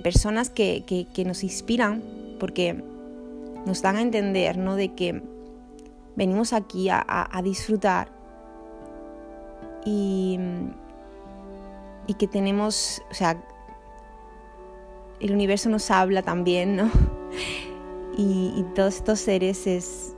personas 0.00 0.50
que, 0.50 1.06
nos 1.24 1.42
inspiran 1.42 2.02
porque 2.38 2.82
nos 3.66 3.82
dan 3.82 3.96
a 3.96 4.02
entender 4.02 4.56
¿no? 4.58 4.76
de 4.76 4.94
que 4.94 5.22
venimos 6.16 6.52
aquí 6.52 6.88
a, 6.88 7.04
a 7.06 7.42
disfrutar 7.42 8.10
y, 9.84 10.38
y 12.06 12.14
que 12.14 12.26
tenemos, 12.26 13.02
o 13.10 13.14
sea, 13.14 13.40
el 15.20 15.32
universo 15.32 15.68
nos 15.68 15.90
habla 15.90 16.22
también, 16.22 16.76
¿no? 16.76 16.90
Y, 18.20 18.64
todos 18.74 18.96
estos 18.96 19.20
seres 19.20 19.68
es, 19.68 20.16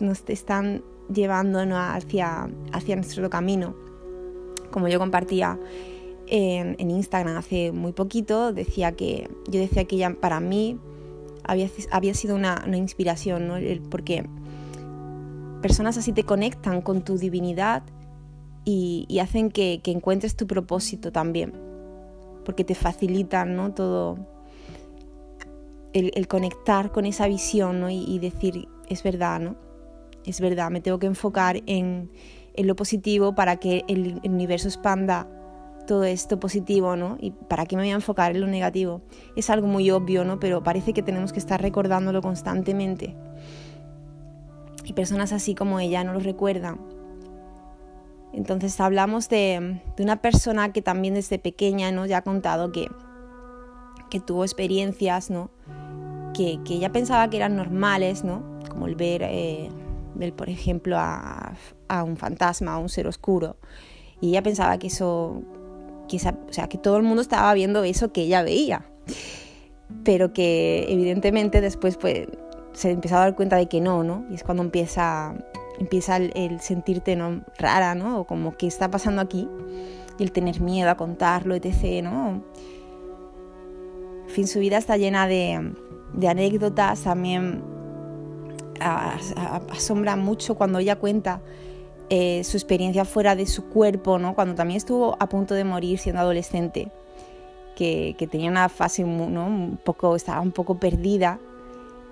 nos 0.00 0.22
están 0.28 0.82
llevando 1.10 1.60
hacia, 1.74 2.50
hacia 2.74 2.94
nuestro 2.94 3.30
camino. 3.30 3.74
Como 4.70 4.86
yo 4.88 4.98
compartía 4.98 5.58
en, 6.26 6.90
Instagram 6.90 7.36
hace 7.36 7.72
muy 7.72 7.92
poquito, 7.92 8.52
decía 8.52 8.92
que 8.92 9.28
yo 9.48 9.60
decía 9.60 9.84
que 9.84 9.96
ya 9.96 10.14
para 10.14 10.40
mí 10.40 10.78
había, 11.44 11.68
había 11.90 12.14
sido 12.14 12.36
una, 12.36 12.64
inspiración, 12.74 13.48
¿no? 13.48 13.54
porque 13.90 14.24
personas 15.60 15.96
así 15.96 16.12
te 16.12 16.24
conectan 16.24 16.82
con 16.82 17.02
tu 17.02 17.18
divinidad 17.18 17.82
y, 18.64 19.18
hacen 19.20 19.50
que, 19.50 19.80
encuentres 19.84 20.36
tu 20.36 20.46
propósito 20.46 21.12
también 21.12 21.52
porque 22.44 22.64
te 22.64 22.74
facilitan 22.74 23.54
¿no? 23.54 23.72
todo 23.72 24.18
el, 25.92 26.26
conectar 26.28 26.90
con 26.90 27.06
esa 27.06 27.26
visión 27.28 27.80
¿no? 27.80 27.90
y, 27.90 28.18
decir, 28.18 28.68
es 28.88 29.02
verdad, 29.02 29.40
¿no? 29.40 29.56
Es 30.24 30.40
verdad, 30.40 30.70
me 30.70 30.80
tengo 30.80 30.98
que 30.98 31.06
enfocar 31.06 31.62
en, 31.66 32.10
lo 32.56 32.76
positivo 32.76 33.34
para 33.34 33.56
que 33.56 33.84
el, 33.88 34.20
universo 34.24 34.68
expanda 34.68 35.26
todo 35.86 36.04
esto 36.04 36.38
positivo, 36.38 36.96
¿no? 36.96 37.16
Y 37.20 37.32
para 37.32 37.66
qué 37.66 37.76
me 37.76 37.82
voy 37.82 37.90
a 37.90 37.94
enfocar 37.94 38.32
en 38.32 38.40
lo 38.40 38.46
negativo. 38.46 39.02
Es 39.36 39.50
algo 39.50 39.66
muy 39.66 39.90
obvio, 39.90 40.24
¿no? 40.24 40.40
Pero 40.40 40.62
parece 40.62 40.92
que 40.92 41.02
tenemos 41.02 41.32
que 41.32 41.38
estar 41.38 41.60
recordándolo 41.60 42.22
constantemente. 42.22 43.16
Y 44.84 44.92
personas 44.94 45.32
así 45.32 45.54
como 45.54 45.80
ella 45.80 46.04
no 46.04 46.12
lo 46.12 46.20
recuerdan. 46.20 46.80
Entonces 48.32 48.80
hablamos 48.80 49.28
de, 49.28 49.80
una 49.98 50.22
persona 50.22 50.72
que 50.72 50.82
también 50.82 51.14
desde 51.14 51.38
pequeña 51.38 51.92
¿no? 51.92 52.06
ya 52.06 52.18
ha 52.18 52.22
contado 52.22 52.72
que, 52.72 52.88
que 54.10 54.20
tuvo 54.20 54.44
experiencias 54.44 55.30
¿no? 55.30 55.50
que, 56.32 56.58
ella 56.70 56.90
pensaba 56.92 57.28
que 57.28 57.36
eran 57.36 57.56
normales, 57.56 58.24
¿no? 58.24 58.42
como 58.68 58.86
el 58.86 58.94
ver, 58.94 59.22
eh, 59.24 59.70
por 60.36 60.48
ejemplo, 60.48 60.96
a, 60.98 61.54
un 62.04 62.16
fantasma, 62.16 62.74
a 62.74 62.78
un 62.78 62.88
ser 62.88 63.06
oscuro. 63.06 63.56
Y 64.20 64.30
ella 64.30 64.42
pensaba 64.42 64.78
que 64.78 64.86
eso, 64.86 65.42
que 66.18 66.28
o 66.28 66.52
sea, 66.52 66.68
que 66.68 66.78
todo 66.78 66.96
el 66.96 67.02
mundo 67.02 67.22
estaba 67.22 67.52
viendo 67.54 67.84
eso 67.84 68.12
que 68.12 68.22
ella 68.22 68.42
veía. 68.42 68.84
Pero 70.04 70.32
que 70.32 70.86
evidentemente 70.88 71.60
después 71.60 71.96
pues, 71.96 72.28
se 72.72 72.90
empezó 72.90 73.16
a 73.16 73.20
dar 73.20 73.34
cuenta 73.34 73.56
de 73.56 73.68
que 73.68 73.80
no, 73.80 74.04
¿no? 74.04 74.24
Y 74.30 74.34
es 74.34 74.44
cuando 74.44 74.62
empieza 74.62 75.34
empieza 75.78 76.16
el, 76.16 76.60
sentirte 76.60 77.16
¿no? 77.16 77.42
rara, 77.58 77.94
¿no? 77.94 78.20
O 78.20 78.24
como 78.24 78.56
que 78.56 78.66
está 78.66 78.90
pasando 78.90 79.20
aquí 79.20 79.48
y 80.18 80.22
el 80.22 80.32
tener 80.32 80.60
miedo 80.60 80.90
a 80.90 80.96
contarlo, 80.96 81.54
etc., 81.54 82.04
¿no? 82.04 82.42
En 84.24 84.30
fin, 84.30 84.46
su 84.46 84.60
vida 84.60 84.78
está 84.78 84.96
llena 84.96 85.26
de, 85.26 85.74
anécdotas, 86.26 87.02
también 87.02 87.64
asombra 88.80 90.16
mucho 90.16 90.54
cuando 90.56 90.78
ella 90.78 90.96
cuenta 90.96 91.40
eh, 92.14 92.44
su 92.44 92.58
experiencia 92.58 93.06
fuera 93.06 93.34
de 93.34 93.46
su 93.46 93.70
cuerpo, 93.70 94.18
¿no? 94.18 94.34
Cuando 94.34 94.54
también 94.54 94.76
estuvo 94.76 95.16
a 95.18 95.30
punto 95.30 95.54
de 95.54 95.64
morir 95.64 95.98
siendo 95.98 96.20
adolescente, 96.20 96.92
que, 97.74 98.14
que 98.18 98.26
tenía 98.26 98.50
una 98.50 98.68
fase 98.68 99.02
¿no? 99.02 99.46
un 99.46 99.78
poco, 99.82 100.14
estaba 100.14 100.42
un 100.42 100.52
poco 100.52 100.78
perdida 100.78 101.38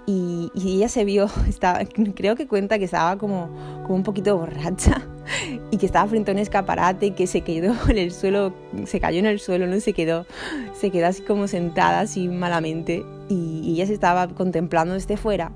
y, 0.06 0.50
ella 0.54 0.88
se 0.88 1.04
vio, 1.04 1.28
estaba, 1.50 1.80
creo 2.14 2.34
que 2.34 2.46
cuenta 2.46 2.78
que 2.78 2.86
estaba 2.86 3.18
como, 3.18 3.50
como 3.82 3.94
un 3.94 4.02
poquito 4.02 4.38
borracha 4.38 5.06
y 5.70 5.76
que 5.76 5.84
estaba 5.84 6.08
frente 6.08 6.30
a 6.30 6.34
un 6.34 6.40
escaparate 6.40 7.04
y 7.04 7.10
que 7.10 7.26
se 7.26 7.42
quedó 7.42 7.74
en 7.90 7.98
el 7.98 8.10
suelo, 8.10 8.54
se 8.86 9.00
cayó 9.00 9.18
en 9.18 9.26
el 9.26 9.38
suelo, 9.38 9.66
¿no? 9.66 9.78
se 9.80 9.92
quedó, 9.92 10.24
se 10.72 10.90
quedó 10.90 11.08
así 11.08 11.20
como 11.20 11.46
sentada, 11.46 12.00
así 12.00 12.26
malamente, 12.26 13.04
y, 13.28 13.74
ella 13.74 13.86
se 13.86 13.92
estaba 13.92 14.28
contemplando 14.28 14.94
desde 14.94 15.18
fuera 15.18 15.52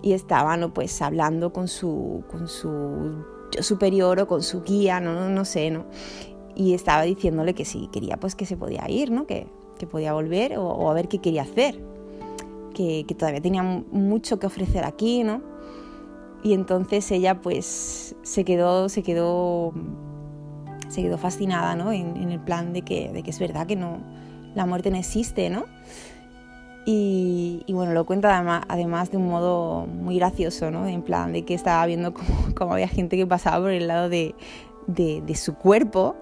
y 0.00 0.14
estaba, 0.14 0.56
¿no? 0.56 0.72
Pues 0.72 1.02
hablando 1.02 1.52
con 1.52 1.68
su, 1.68 2.24
con 2.30 2.48
su 2.48 3.37
yo 3.50 3.62
superior 3.62 4.20
o 4.20 4.26
con 4.26 4.42
su 4.42 4.62
guía, 4.62 5.00
no, 5.00 5.28
no, 5.28 5.44
sé, 5.44 5.70
¿no? 5.70 5.86
Y 6.54 6.74
estaba 6.74 7.02
diciéndole 7.02 7.54
que 7.54 7.64
si 7.64 7.88
quería, 7.88 8.16
pues 8.18 8.34
que 8.34 8.46
se 8.46 8.56
podía 8.56 8.88
ir, 8.88 9.10
¿no? 9.10 9.26
Que, 9.26 9.46
que 9.78 9.86
podía 9.86 10.12
volver 10.12 10.58
o 10.58 10.90
a 10.90 10.94
ver 10.94 11.08
qué 11.08 11.18
quería 11.18 11.42
hacer 11.42 11.80
que, 13.06 13.16
todavía 13.18 13.40
tenía 13.40 13.62
mucho 13.62 14.38
que 14.38 14.46
ofrecer 14.46 14.84
aquí, 14.84 15.24
¿no? 15.24 15.42
Y 16.42 16.54
entonces 16.54 17.10
ella 17.10 17.40
pues 17.40 18.14
se 18.22 18.44
quedó, 18.44 18.88
se 18.88 19.02
quedó, 19.02 19.72
se 20.88 21.02
quedó 21.02 21.18
fascinada, 21.18 21.74
¿no? 21.74 21.92
En, 21.92 22.30
el 22.30 22.40
plan 22.40 22.72
de 22.72 22.82
que, 22.82 23.10
de 23.12 23.22
que, 23.22 23.30
es 23.30 23.38
verdad 23.40 23.66
que 23.66 23.74
no, 23.74 23.98
la 24.54 24.64
muerte 24.66 24.90
no 24.90 24.96
existe, 24.96 25.50
¿no? 25.50 25.64
Y, 26.90 27.66
bueno, 27.68 27.92
lo 27.92 28.06
cuenta 28.06 28.64
además, 28.66 29.10
de 29.10 29.18
un 29.18 29.28
modo 29.28 29.86
muy 29.86 30.16
gracioso, 30.16 30.70
¿no? 30.70 30.86
En 30.86 31.02
plan 31.02 31.34
de 31.34 31.44
que 31.44 31.52
estaba 31.52 31.84
viendo 31.84 32.14
cómo, 32.54 32.72
había 32.72 32.88
gente 32.88 33.18
que 33.18 33.26
pasaba 33.26 33.60
por 33.60 33.72
el 33.72 33.88
lado 33.88 34.08
de, 34.08 34.34
su 35.34 35.54
cuerpo 35.56 36.16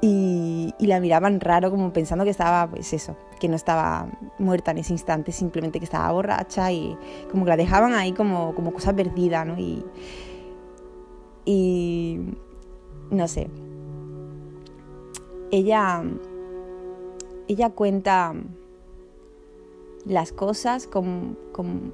y, 0.00 0.74
y, 0.80 0.86
la 0.88 0.98
miraban 0.98 1.38
raro 1.38 1.70
como 1.70 1.92
pensando 1.92 2.24
que 2.24 2.30
estaba, 2.30 2.68
pues 2.68 2.92
eso, 2.92 3.16
que 3.38 3.46
no 3.46 3.54
estaba 3.54 4.08
muerta 4.40 4.72
en 4.72 4.78
ese 4.78 4.94
instante, 4.94 5.30
simplemente 5.30 5.78
que 5.78 5.84
estaba 5.84 6.10
borracha 6.10 6.72
y 6.72 6.98
como 7.30 7.44
que 7.44 7.50
la 7.50 7.56
dejaban 7.56 7.92
ahí 7.92 8.10
como, 8.10 8.52
como 8.56 8.72
cosa 8.72 8.92
perdida, 8.92 9.44
¿no? 9.44 9.60
Y, 9.60 9.84
y 11.44 12.18
no 13.12 13.28
sé. 13.28 13.48
Ella, 15.52 16.02
ella 17.46 17.70
cuenta 17.70 18.34
las 20.06 20.32
cosas 20.32 20.86
con, 20.86 21.38
con, 21.52 21.92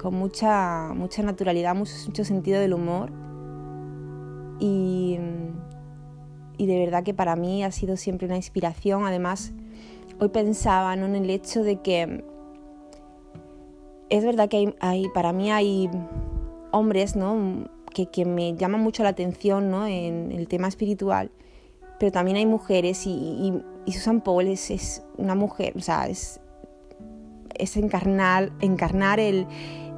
con 0.00 0.14
mucha, 0.14 0.92
mucha 0.94 1.22
naturalidad, 1.22 1.74
mucho, 1.74 2.24
sentido 2.24 2.60
del 2.60 2.74
humor 2.74 3.10
y 4.60 5.18
y 6.58 6.66
de 6.66 6.78
verdad 6.78 7.04
que 7.04 7.14
para 7.14 7.36
mí 7.36 7.62
ha 7.62 7.70
sido 7.70 7.96
siempre 7.96 8.26
una 8.26 8.36
inspiración. 8.36 9.06
Además, 9.06 9.52
hoy 10.20 10.28
pensaba 10.28 10.92
en 10.92 11.14
el 11.14 11.30
hecho 11.30 11.62
de 11.62 11.80
que 11.80 12.24
es 14.10 14.24
verdad 14.24 14.48
que 14.48 14.74
hay, 14.80 15.08
para 15.14 15.32
mí 15.32 15.50
hay 15.50 15.88
hombres 16.72 17.14
¿no? 17.16 17.68
que, 17.94 18.24
me 18.24 18.54
llaman 18.54 18.80
mucho 18.82 19.04
la 19.04 19.10
atención 19.10 19.70
¿no? 19.70 19.86
en 19.86 20.32
el 20.32 20.48
tema 20.48 20.68
espiritual, 20.68 21.30
pero 21.98 22.12
también 22.12 22.36
hay 22.36 22.46
mujeres 22.46 23.06
y, 23.06 23.62
Susan 23.86 24.20
Paul 24.20 24.48
es, 24.48 25.02
una 25.16 25.34
mujer, 25.34 25.74
o 25.76 25.80
sea, 25.80 26.08
es, 26.08 26.40
es 27.58 27.76
encarnar, 27.76 28.52
encarnar 28.60 29.20
el, 29.20 29.46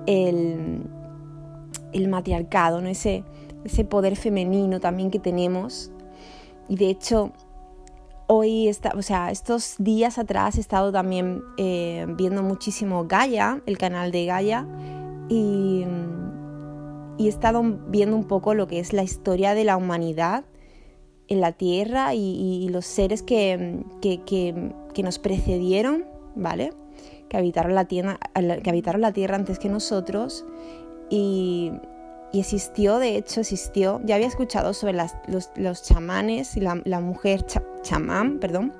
el, 0.06 0.82
el 1.92 2.08
matriarcado, 2.08 2.80
¿no? 2.80 2.88
ese, 2.88 3.24
ese 3.64 3.84
poder 3.84 4.16
femenino 4.16 4.80
también 4.80 5.10
que 5.10 5.18
tenemos 5.18 5.90
y 6.70 6.76
de 6.76 6.88
hecho, 6.88 7.32
hoy, 8.28 8.68
está, 8.68 8.92
o 8.96 9.02
sea, 9.02 9.32
estos 9.32 9.74
días 9.78 10.18
atrás 10.18 10.56
he 10.56 10.60
estado 10.60 10.92
también 10.92 11.42
eh, 11.56 12.06
viendo 12.16 12.44
muchísimo 12.44 13.06
Gaia, 13.08 13.60
el 13.66 13.76
canal 13.76 14.12
de 14.12 14.24
Gaia, 14.24 14.68
y, 15.28 15.84
he 17.18 17.26
estado 17.26 17.60
viendo 17.88 18.16
un 18.16 18.24
poco 18.24 18.54
lo 18.54 18.68
que 18.68 18.78
es 18.78 18.92
la 18.92 19.02
historia 19.02 19.54
de 19.54 19.64
la 19.64 19.76
humanidad 19.76 20.44
en 21.26 21.40
la 21.40 21.52
Tierra 21.52 22.14
y, 22.14 22.68
los 22.70 22.86
seres 22.86 23.24
que, 23.24 23.82
que, 24.00 25.02
nos 25.02 25.18
precedieron, 25.18 26.04
¿vale? 26.36 26.72
Que 27.30 27.38
habitaron, 27.38 27.74
la 27.74 27.86
tierra, 27.86 28.18
que 28.34 28.68
habitaron 28.68 29.00
la 29.00 29.12
Tierra 29.12 29.36
antes 29.36 29.58
que 29.58 29.70
nosotros. 29.70 30.44
Y, 31.08 31.72
y 32.32 32.40
existió, 32.40 32.98
de 32.98 33.16
hecho 33.16 33.40
existió, 33.40 34.00
ya 34.04 34.16
había 34.16 34.28
escuchado 34.28 34.74
sobre 34.74 34.94
los, 34.94 35.82
chamanes 35.82 36.56
y 36.56 36.60
la, 36.60 37.00
mujer 37.00 37.44
chamán, 37.82 38.38
perdón, 38.38 38.72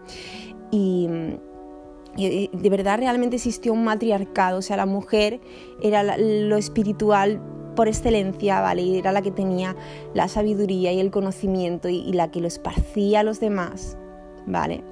y 0.71 1.09
de 2.17 2.71
verdad 2.71 2.99
realmente 2.99 3.37
existió 3.37 3.73
un 3.73 3.85
matriarcado, 3.85 4.59
o 4.59 4.63
sea, 4.63 4.77
la 4.77 4.87
mujer 4.87 5.41
era 5.83 6.17
lo 6.17 6.57
espiritual 6.57 7.41
por 7.75 7.89
excelencia, 7.89 8.61
¿vale? 8.61 8.83
Y 8.83 8.99
era 8.99 9.13
la 9.13 9.23
que 9.23 9.31
tenía 9.31 9.77
la 10.15 10.29
sabiduría 10.29 10.93
y 10.93 11.01
el 11.01 11.11
conocimiento 11.11 11.89
y, 11.89 12.13
la 12.13 12.31
que 12.31 12.41
lo 12.41 12.49
esparcía 12.49 13.21
a 13.21 13.23
los 13.23 13.41
demás, 13.41 13.97
¿vale? 14.47 14.83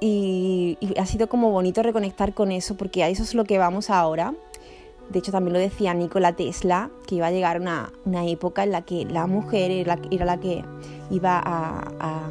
Y, 0.00 0.78
ha 0.98 1.06
sido 1.06 1.28
como 1.28 1.50
bonito 1.50 1.82
reconectar 1.82 2.34
con 2.34 2.52
eso 2.52 2.76
porque 2.76 3.02
a 3.02 3.08
eso 3.08 3.22
es 3.22 3.34
lo 3.34 3.44
que 3.44 3.58
vamos 3.58 3.90
ahora. 3.90 4.34
De 5.10 5.20
hecho, 5.20 5.32
también 5.32 5.54
lo 5.54 5.58
decía 5.58 5.94
Nikola 5.94 6.34
Tesla, 6.34 6.90
que 7.06 7.14
iba 7.14 7.28
a 7.28 7.30
llegar 7.30 7.60
una, 7.60 7.92
una 8.04 8.26
época 8.26 8.62
en 8.64 8.72
la 8.72 8.82
que 8.82 9.06
la 9.06 9.26
mujer 9.26 9.70
era 9.70 9.98
era 10.10 10.26
la 10.26 10.38
que 10.38 10.62
iba 11.10 11.38
a, 11.38 11.92
a, 11.98 12.28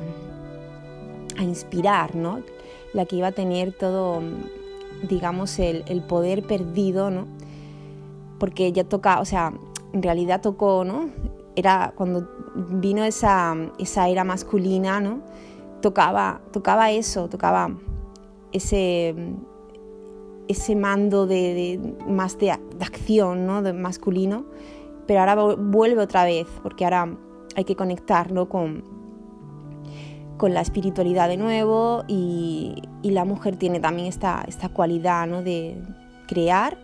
a 1.38 1.43
inspirar, 1.43 2.15
¿no? 2.15 2.43
la 2.93 3.06
que 3.06 3.15
iba 3.15 3.27
a 3.27 3.32
tener 3.32 3.73
todo, 3.73 4.21
digamos, 5.08 5.60
el, 5.60 6.01
poder 6.08 6.43
perdido, 6.43 7.12
¿no? 7.12 7.27
Porque 8.39 8.65
ella 8.65 8.84
toca, 8.84 9.19
o 9.19 9.25
sea, 9.25 9.53
en 9.93 10.03
realidad 10.03 10.41
tocó, 10.41 10.84
¿no? 10.84 11.10
Era 11.56 11.93
cuando 11.95 12.27
vino 12.56 13.03
esa, 13.03 13.56
esa 13.80 14.10
era 14.10 14.23
masculina, 14.23 14.99
¿no? 14.99 15.21
Tocaba, 15.88 16.41
tocaba 16.52 16.91
eso, 16.91 17.30
tocaba 17.30 17.71
ese, 18.52 19.15
ese 20.50 20.76
mando 20.76 21.26
de, 21.26 21.80
más 22.06 22.38
de, 22.39 22.52
acción, 22.52 23.45
¿no? 23.45 23.62
De 23.62 23.71
masculino, 23.71 24.43
pero 25.06 25.21
ahora 25.21 25.36
vuelve 25.56 26.02
otra 26.02 26.26
vez, 26.26 26.45
porque 26.62 26.84
ahora 26.84 27.15
hay 27.56 27.63
que 27.63 27.78
conectarlo 27.78 28.50
con, 28.50 28.84
con 30.36 30.54
la 30.54 30.60
espiritualidad 30.60 31.30
de 31.30 31.38
nuevo 31.38 32.04
y, 32.10 32.82
la 33.04 33.23
mujer 33.23 33.56
tiene 33.56 33.80
también 33.80 34.10
esta, 34.10 34.43
esta 34.45 34.67
cualidad 34.67 35.26
¿no? 35.28 35.41
de 35.41 35.82
crear 36.28 36.78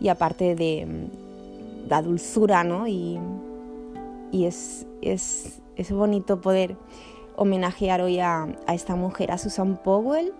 y 0.00 0.08
aparte 0.08 0.54
de 0.54 1.10
la 1.86 2.00
dulzura 2.00 2.64
¿no? 2.64 2.86
y, 2.86 3.20
es, 4.32 4.86
es, 5.02 5.60
bonito 5.90 6.40
poder 6.40 6.74
homenajear 7.38 8.02
hoy 8.02 8.18
a, 8.18 8.48
esta 8.72 8.96
mujer, 8.96 9.30
a 9.30 9.38
Susan 9.38 9.80
Powell. 9.82 10.34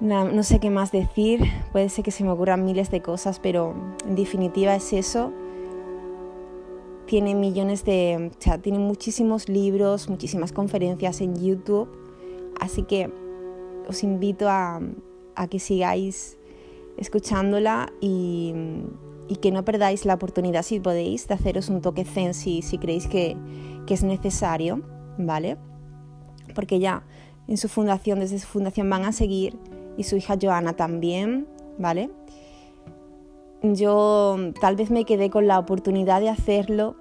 no 0.00 0.42
sé 0.42 0.60
qué 0.60 0.70
más 0.70 0.92
decir, 0.92 1.42
puede 1.72 1.88
ser 1.88 2.04
que 2.04 2.12
se 2.12 2.24
me 2.24 2.30
ocurran 2.30 2.64
miles 2.64 2.90
de 2.90 3.02
cosas, 3.02 3.40
pero 3.40 3.74
en 4.06 4.14
definitiva 4.14 4.74
es 4.74 4.92
eso 4.92 5.32
tiene 7.10 7.34
millones 7.34 7.84
de, 7.84 8.30
o 8.30 8.40
sea, 8.40 8.58
tiene 8.58 8.78
muchísimos 8.78 9.48
libros, 9.48 10.08
muchísimas 10.08 10.52
conferencias 10.52 11.20
en 11.20 11.34
YouTube, 11.34 11.88
así 12.60 12.84
que 12.84 13.10
os 13.88 14.04
invito 14.04 14.48
a, 14.48 14.80
que 15.50 15.58
sigáis 15.58 16.38
escuchándola 16.98 17.92
y, 18.00 18.54
que 19.42 19.50
no 19.50 19.64
perdáis 19.64 20.04
la 20.04 20.14
oportunidad, 20.14 20.62
si 20.62 20.78
podéis, 20.78 21.26
de 21.26 21.34
haceros 21.34 21.68
un 21.68 21.80
toque 21.80 22.04
zen 22.04 22.32
si, 22.32 22.62
creéis 22.78 23.08
que 23.08 23.36
es 23.88 24.04
necesario, 24.04 24.80
¿vale? 25.26 25.56
Porque 26.54 26.78
ya 26.78 27.02
en 27.48 27.56
su 27.56 27.68
fundación, 27.68 28.20
desde 28.20 28.38
su 28.38 28.46
fundación 28.46 28.88
van 28.88 29.04
a 29.04 29.12
seguir 29.12 29.58
y 29.96 30.04
su 30.04 30.16
hija 30.16 30.36
Joana 30.40 30.74
también, 30.74 31.46
¿vale? 31.78 32.10
yo 33.62 34.36
tal 34.60 34.76
vez 34.76 34.90
me 34.90 35.04
quedé 35.04 35.30
con 35.30 35.46
la 35.46 35.58
oportunidad 35.58 36.20
de 36.20 36.28
hacerlo. 36.28 36.96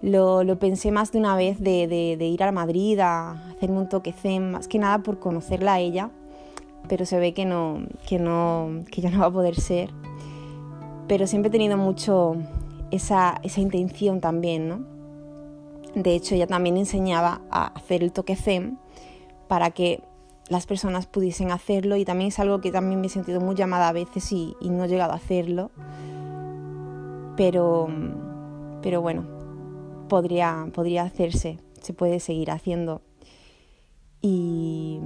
Lo, 0.00 0.58
pensé 0.58 0.90
más 0.90 1.12
de 1.12 1.18
una 1.18 1.36
vez 1.36 1.60
de, 1.60 2.16
ir 2.20 2.42
a 2.42 2.50
Madrid 2.50 2.98
a 2.98 3.32
hacerme 3.50 3.78
un 3.78 3.88
toque 3.88 4.14
más 4.40 4.66
que 4.66 4.78
nada 4.78 4.98
por 4.98 5.20
conocerla 5.20 5.74
a 5.74 5.80
ella, 5.80 6.10
pero 6.88 7.06
se 7.06 7.18
ve 7.18 7.34
que 7.34 7.44
no, 7.44 7.86
que 8.08 8.18
no, 8.18 8.82
que 8.90 9.00
ya 9.00 9.10
no 9.10 9.20
va 9.20 9.26
a 9.26 9.30
poder 9.30 9.54
ser. 9.54 9.90
Pero 11.06 11.26
siempre 11.26 11.48
he 11.48 11.52
tenido 11.52 11.76
mucho 11.76 12.36
esa, 12.90 13.38
esa 13.42 13.60
intención 13.60 14.20
también, 14.20 14.68
¿no? 14.68 15.01
De 15.94 16.14
hecho, 16.14 16.34
ella 16.34 16.46
también 16.46 16.76
enseñaba 16.76 17.42
a 17.50 17.66
hacer 17.66 18.02
el 18.02 18.12
toque 18.12 18.36
zen 18.36 18.78
para 19.48 19.70
que 19.70 20.02
las 20.48 20.66
personas 20.66 21.06
pudiesen 21.06 21.50
hacerlo 21.50 21.96
y 21.96 22.04
también 22.04 22.28
es 22.28 22.38
algo 22.38 22.60
que 22.60 22.70
también 22.70 23.00
me 23.00 23.06
he 23.06 23.10
sentido 23.10 23.40
muy 23.40 23.54
llamada 23.54 23.88
a 23.88 23.92
veces 23.92 24.32
y, 24.32 24.56
no 24.62 24.84
he 24.84 24.88
llegado 24.88 25.12
a 25.12 25.16
hacerlo. 25.16 25.70
Pero, 27.36 27.88
pero 28.82 29.00
bueno, 29.00 29.26
podría, 30.08 30.66
podría 30.72 31.02
hacerse, 31.02 31.58
se 31.80 31.92
puede 31.92 32.20
seguir 32.20 32.50
haciendo. 32.50 33.02
Y 34.20 35.00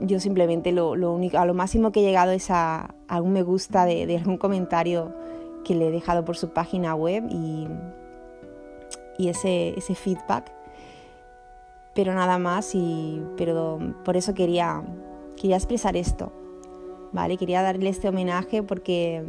yo 0.00 0.18
simplemente 0.18 0.72
lo, 0.72 0.92
único, 1.12 1.38
a 1.38 1.44
lo 1.44 1.54
máximo 1.54 1.92
que 1.92 2.00
he 2.00 2.02
llegado 2.02 2.32
es 2.32 2.50
a, 2.50 2.94
un 3.20 3.32
me 3.32 3.42
gusta 3.42 3.84
de, 3.84 4.06
de, 4.06 4.18
algún 4.18 4.38
comentario 4.38 5.14
que 5.64 5.74
le 5.74 5.88
he 5.88 5.90
dejado 5.90 6.24
por 6.24 6.36
su 6.36 6.52
página 6.52 6.94
web 6.94 7.24
y, 7.30 7.68
y 9.18 9.28
ese, 9.28 9.74
ese 9.78 9.94
feedback 9.94 10.52
pero 11.94 12.14
nada 12.14 12.38
más 12.38 12.74
y 12.74 13.22
pero 13.36 13.78
por 14.04 14.16
eso 14.16 14.34
quería 14.34 14.82
quería 15.36 15.56
expresar 15.56 15.96
esto 15.96 16.32
vale 17.12 17.36
quería 17.36 17.62
darle 17.62 17.90
este 17.90 18.08
homenaje 18.08 18.62
porque 18.62 19.24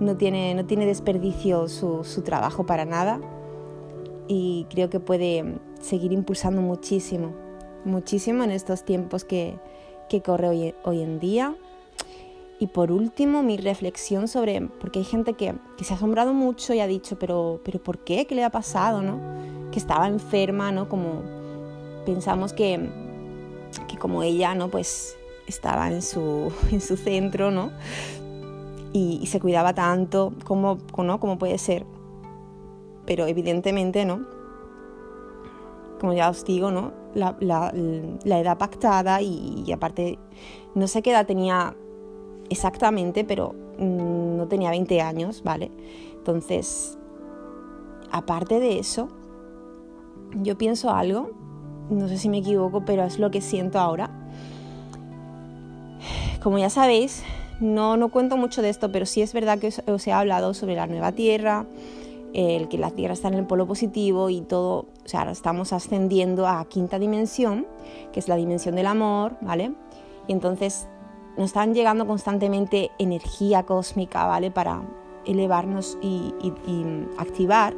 no 0.00 0.16
tiene 0.16 0.54
no 0.54 0.66
tiene 0.66 0.86
desperdicio 0.86 1.68
su, 1.68 2.04
su 2.04 2.22
trabajo 2.22 2.66
para 2.66 2.84
nada 2.84 3.20
y 4.28 4.66
creo 4.70 4.90
que 4.90 5.00
puede 5.00 5.58
seguir 5.80 6.12
impulsando 6.12 6.60
muchísimo 6.62 7.32
muchísimo 7.84 8.42
en 8.42 8.50
estos 8.50 8.84
tiempos 8.84 9.24
que, 9.24 9.58
que 10.08 10.20
corre 10.20 10.48
hoy, 10.48 10.74
hoy 10.84 11.02
en 11.02 11.20
día 11.20 11.54
y 12.58 12.68
por 12.68 12.90
último, 12.90 13.42
mi 13.42 13.58
reflexión 13.58 14.28
sobre, 14.28 14.62
porque 14.80 15.00
hay 15.00 15.04
gente 15.04 15.34
que, 15.34 15.54
que, 15.76 15.84
se 15.84 15.92
ha 15.92 15.96
asombrado 15.96 16.32
mucho 16.32 16.72
y 16.72 16.80
ha 16.80 16.86
dicho, 16.86 17.18
pero, 17.18 17.60
pero 17.64 17.82
¿por 17.82 17.98
qué? 17.98 18.26
¿Qué 18.26 18.34
le 18.34 18.44
ha 18.44 18.50
pasado? 18.50 19.02
¿no? 19.02 19.20
Que 19.70 19.78
estaba 19.78 20.08
enferma, 20.08 20.72
¿no? 20.72 20.88
Como 20.88 21.22
pensamos 22.06 22.54
que, 22.54 22.88
que 23.88 23.98
como 23.98 24.22
ella, 24.22 24.54
¿no? 24.54 24.68
Pues 24.68 25.18
estaba 25.46 25.88
en 25.88 26.00
su, 26.00 26.52
en 26.70 26.80
su 26.80 26.96
centro, 26.96 27.50
¿no? 27.50 27.72
Y, 28.92 29.26
se 29.26 29.40
cuidaba 29.40 29.74
tanto, 29.74 30.32
como, 30.44 30.78
¿no? 30.96 31.20
Como 31.20 31.38
puede 31.38 31.58
ser. 31.58 31.84
Pero 33.04 33.26
evidentemente, 33.26 34.06
¿no? 34.06 34.26
Como 36.00 36.14
ya 36.14 36.30
os 36.30 36.44
digo, 36.44 36.70
¿no? 36.70 36.92
La, 37.14 37.36
la, 37.40 38.40
edad 38.40 38.56
pactada 38.56 39.20
y, 39.20 39.70
aparte, 39.72 40.18
no 40.74 40.86
sé 40.88 41.02
qué 41.02 41.10
edad 41.10 41.26
tenía 41.26 41.74
exactamente, 42.50 43.24
pero 43.24 43.54
mm, 43.78 44.36
no 44.36 44.48
tenía 44.48 44.70
20 44.70 45.00
años, 45.00 45.42
¿vale? 45.42 45.70
Entonces, 46.16 46.98
aparte 48.10 48.60
de 48.60 48.78
eso, 48.78 49.08
yo 50.42 50.58
pienso 50.58 50.90
algo 50.90 51.30
no 51.90 52.08
sé 52.08 52.18
si 52.18 52.28
me 52.28 52.38
equivoco, 52.38 52.84
pero 52.84 53.04
es 53.04 53.18
lo 53.18 53.30
que 53.30 53.40
siento 53.40 53.78
ahora. 53.78 54.10
Como 56.42 56.58
ya 56.58 56.70
sabéis, 56.70 57.22
no, 57.60 57.96
no 57.96 58.10
cuento 58.10 58.36
mucho 58.36 58.62
de 58.62 58.68
esto, 58.68 58.90
pero 58.90 59.06
sí 59.06 59.22
es 59.22 59.32
verdad 59.32 59.58
que 59.58 59.68
os, 59.68 60.06
he 60.06 60.12
hablado 60.12 60.54
sobre 60.54 60.74
la 60.74 60.86
nueva 60.86 61.12
Tierra, 61.12 61.66
el 62.34 62.68
que 62.68 62.78
la 62.78 62.90
Tierra 62.90 63.14
está 63.14 63.28
en 63.28 63.34
el 63.34 63.46
polo 63.46 63.66
positivo 63.66 64.30
y 64.30 64.42
todo, 64.42 64.86
o 65.04 65.08
sea, 65.08 65.20
ahora 65.20 65.32
estamos 65.32 65.72
ascendiendo 65.72 66.46
a 66.46 66.64
quinta 66.66 66.98
dimensión, 66.98 67.66
que 68.12 68.20
es 68.20 68.28
la 68.28 68.36
dimensión 68.36 68.74
del 68.74 68.86
amor, 68.86 69.36
¿vale? 69.40 69.72
Y 70.28 70.32
entonces 70.32 70.88
nos 71.36 71.46
están 71.46 71.74
llegando 71.74 72.06
constantemente 72.06 72.90
energía 72.98 73.64
cósmica, 73.64 74.26
¿vale? 74.26 74.50
Para 74.50 74.82
elevarnos 75.26 75.98
y 76.00 76.32
activar 77.18 77.74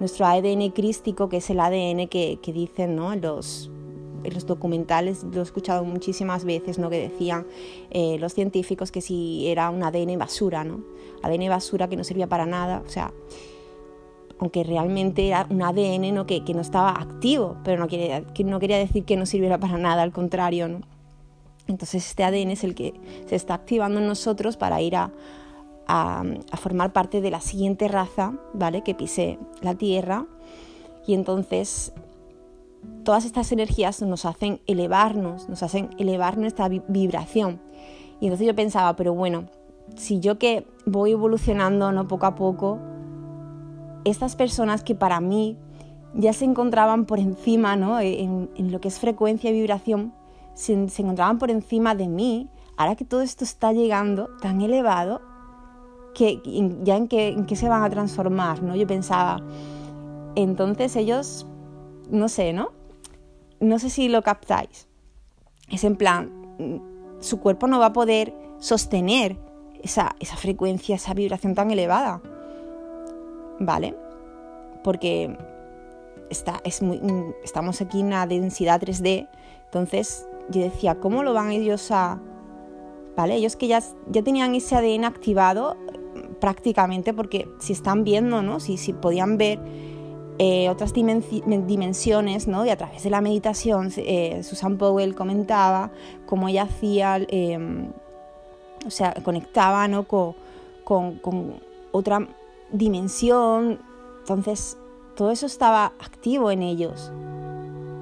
nuestro 0.00 0.26
ADN 0.26 0.70
crístico, 0.70 1.28
que 1.28 1.38
es 1.38 1.50
el 1.50 1.60
ADN 1.60 2.08
que, 2.08 2.38
dicen 2.46 2.96
¿no? 2.96 3.14
los, 3.14 3.70
documentales, 4.46 5.24
lo 5.24 5.40
he 5.40 5.42
escuchado 5.42 5.84
muchísimas 5.84 6.44
veces, 6.44 6.78
¿no? 6.78 6.90
que 6.90 6.98
decían 7.08 7.46
eh, 7.90 8.18
los 8.18 8.34
científicos 8.34 8.90
que 8.90 9.00
si 9.00 9.46
era 9.48 9.70
un 9.70 9.82
ADN 9.82 10.18
basura, 10.18 10.64
¿no? 10.64 10.80
ADN 11.22 11.48
basura 11.48 11.88
que 11.88 11.96
no 11.96 12.04
servía 12.04 12.26
para 12.26 12.44
nada, 12.44 12.82
o 12.84 12.88
sea, 12.88 13.12
aunque 14.38 14.64
realmente 14.64 15.28
era 15.28 15.46
un 15.48 15.62
ADN 15.62 16.14
¿no? 16.14 16.26
Que, 16.26 16.42
no 16.54 16.60
estaba 16.60 16.90
activo, 16.90 17.56
pero 17.64 17.86
que 17.86 18.44
no 18.44 18.58
quería 18.58 18.78
decir 18.78 19.04
que 19.04 19.16
no 19.16 19.26
sirviera 19.26 19.58
para 19.58 19.78
nada, 19.78 20.02
al 20.02 20.12
contrario. 20.12 20.68
¿no? 20.68 20.95
Entonces 21.68 22.06
este 22.06 22.24
ADN 22.24 22.50
es 22.50 22.64
el 22.64 22.74
que 22.74 22.94
se 23.26 23.36
está 23.36 23.54
activando 23.54 23.98
en 24.00 24.06
nosotros 24.06 24.56
para 24.56 24.80
ir 24.80 24.96
a, 24.96 25.12
formar 26.58 26.92
parte 26.92 27.20
de 27.20 27.30
la 27.30 27.40
siguiente 27.40 27.86
raza, 27.86 28.34
¿vale? 28.54 28.82
Que 28.82 28.94
pise 28.94 29.38
la 29.62 29.74
Tierra. 29.74 30.26
Y 31.06 31.14
entonces 31.14 31.92
todas 33.04 33.24
estas 33.24 33.52
energías 33.52 34.02
nos 34.02 34.24
hacen 34.24 34.60
elevarnos, 34.66 35.48
nos 35.48 35.62
hacen 35.62 35.90
elevar 35.98 36.38
nuestra 36.38 36.68
vibración. 36.68 37.60
Y 38.20 38.26
entonces 38.26 38.46
yo 38.46 38.54
pensaba, 38.54 38.96
pero 38.96 39.14
bueno, 39.14 39.44
si 39.94 40.18
yo 40.18 40.38
que 40.38 40.66
voy 40.86 41.12
evolucionando 41.12 41.92
¿no? 41.92 42.08
poco 42.08 42.26
a 42.26 42.34
poco, 42.34 42.78
estas 44.04 44.34
personas 44.34 44.82
que 44.82 44.94
para 44.94 45.20
mí 45.20 45.56
ya 46.14 46.32
se 46.32 46.46
encontraban 46.46 47.04
por 47.04 47.20
encima 47.20 47.76
¿no? 47.76 48.00
en 48.00 48.72
lo 48.72 48.80
que 48.80 48.88
es 48.88 48.98
frecuencia 48.98 49.50
y 49.50 49.52
vibración, 49.52 50.12
se, 50.56 50.72
encontraban 50.72 51.38
por 51.38 51.50
encima 51.50 51.94
de 51.94 52.08
mí, 52.08 52.48
ahora 52.76 52.96
que 52.96 53.04
todo 53.04 53.20
esto 53.20 53.44
está 53.44 53.72
llegando 53.72 54.30
tan 54.40 54.62
elevado, 54.62 55.20
que 56.14 56.40
ya 56.82 56.96
en 56.96 57.08
qué, 57.08 57.44
se 57.54 57.68
van 57.68 57.84
a 57.84 57.90
transformar, 57.90 58.62
¿no? 58.62 58.74
Yo 58.74 58.86
pensaba, 58.86 59.42
entonces 60.34 60.96
ellos, 60.96 61.46
no 62.10 62.28
sé, 62.28 62.54
¿no? 62.54 62.70
No 63.60 63.78
sé 63.78 63.90
si 63.90 64.08
lo 64.08 64.22
captáis. 64.22 64.88
Es 65.70 65.84
en 65.84 65.96
plan, 65.96 66.80
su 67.20 67.38
cuerpo 67.38 67.66
no 67.66 67.78
va 67.78 67.86
a 67.86 67.92
poder 67.92 68.34
sostener 68.58 69.36
esa, 69.82 70.16
esa 70.20 70.36
frecuencia, 70.36 70.96
esa 70.96 71.12
vibración 71.12 71.54
tan 71.54 71.70
elevada. 71.70 72.22
¿Vale? 73.60 73.94
Porque 74.82 75.36
está, 76.30 76.62
es 76.64 76.80
muy, 76.80 76.98
estamos 77.44 77.82
aquí 77.82 78.00
en 78.00 78.06
una 78.06 78.26
densidad 78.26 78.80
3D, 78.80 79.28
entonces 79.66 80.26
yo 80.50 80.62
decía, 80.62 81.00
¿cómo 81.00 81.22
lo 81.22 81.32
van 81.34 81.50
ellos 81.50 81.90
a...? 81.90 82.20
¿Vale? 83.16 83.36
Ellos 83.36 83.56
que 83.56 83.66
ya, 83.66 83.82
ya 84.10 84.22
tenían 84.22 84.54
ese 84.54 84.76
ADN 84.76 85.04
activado 85.04 85.76
prácticamente, 86.38 87.14
porque 87.14 87.48
si 87.58 87.72
están 87.72 88.04
viendo, 88.04 88.42
¿no? 88.42 88.60
Si, 88.60 88.76
si 88.76 88.92
podían 88.92 89.38
ver 89.38 89.58
eh, 90.38 90.68
otras 90.68 90.92
dimensiones, 90.92 92.46
¿no? 92.46 92.66
Y 92.66 92.70
a 92.70 92.76
través 92.76 93.02
de 93.02 93.10
la 93.10 93.22
meditación, 93.22 93.90
eh, 93.96 94.42
Susan 94.42 94.76
Powell 94.76 95.14
comentaba 95.14 95.90
cómo 96.26 96.48
ella 96.48 96.64
hacía, 96.64 97.16
em, 97.28 97.90
o 98.86 98.90
sea, 98.90 99.14
conectaba, 99.24 99.88
¿no? 99.88 100.06
Con, 100.06 100.34
con, 100.84 101.60
otra 101.90 102.28
dimensión. 102.70 103.80
Entonces, 104.20 104.76
todo 105.14 105.30
eso 105.30 105.46
estaba 105.46 105.86
activo 105.98 106.50
en 106.50 106.62
ellos. 106.62 107.10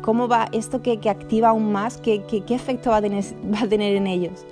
¿Cómo 0.04 0.28
va 0.28 0.48
esto 0.52 0.82
que, 0.82 1.00
activa 1.08 1.48
aún 1.48 1.72
más? 1.72 1.96
¿Qué, 1.96 2.22
efecto 2.50 2.90
va 2.90 2.98
a, 2.98 3.00
tener, 3.00 3.24
va 3.54 3.60
a 3.60 3.66
tener 3.66 3.96
en 3.96 4.06
ellos? 4.06 4.44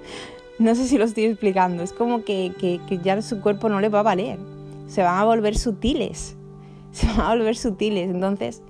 No 0.58 0.74
sé 0.74 0.86
si 0.86 0.96
lo 0.96 1.04
estoy 1.04 1.26
explicando. 1.26 1.82
Es 1.82 1.92
como 1.92 2.24
que, 2.24 2.54
que, 2.58 2.98
ya 3.02 3.20
su 3.20 3.42
cuerpo 3.42 3.68
no 3.68 3.78
le 3.78 3.90
va 3.90 4.00
a 4.00 4.02
valer. 4.02 4.38
Se 4.86 5.02
van 5.02 5.18
a 5.18 5.24
volver 5.26 5.56
sutiles 5.58 6.36
se 6.92 7.06
van 7.06 7.20
a 7.20 7.28
volver 7.34 7.54
sutiles. 7.54 8.08
Entonces, 8.08 8.62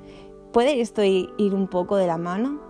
¿puede 0.53 0.81
esto 0.81 1.05
ir, 1.05 1.55
un 1.55 1.69
poco 1.69 1.95
de 1.95 2.09
la 2.09 2.19
mano? 2.19 2.61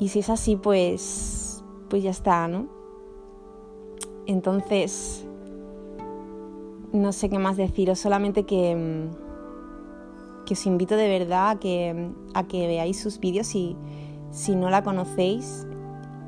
Y 0.00 0.08
si 0.08 0.18
es 0.18 0.28
así, 0.28 0.56
pues, 0.56 1.62
pues 1.88 2.02
ya 2.02 2.10
está, 2.10 2.48
¿no? 2.48 2.66
Entonces, 4.26 5.24
no 6.92 7.12
sé 7.12 7.28
qué 7.28 7.38
más 7.38 7.56
deciros, 7.56 8.00
solamente 8.00 8.42
que, 8.42 9.08
que 10.46 10.54
os 10.54 10.66
invito 10.66 10.96
de 10.96 11.08
verdad 11.08 11.50
a 11.50 11.56
que, 11.56 12.10
a 12.32 12.44
que 12.44 12.66
veáis 12.66 12.98
sus 12.98 13.20
vídeos 13.20 13.48
si, 13.48 13.76
si 14.30 14.54
no 14.54 14.70
la 14.70 14.82
conocéis 14.82 15.66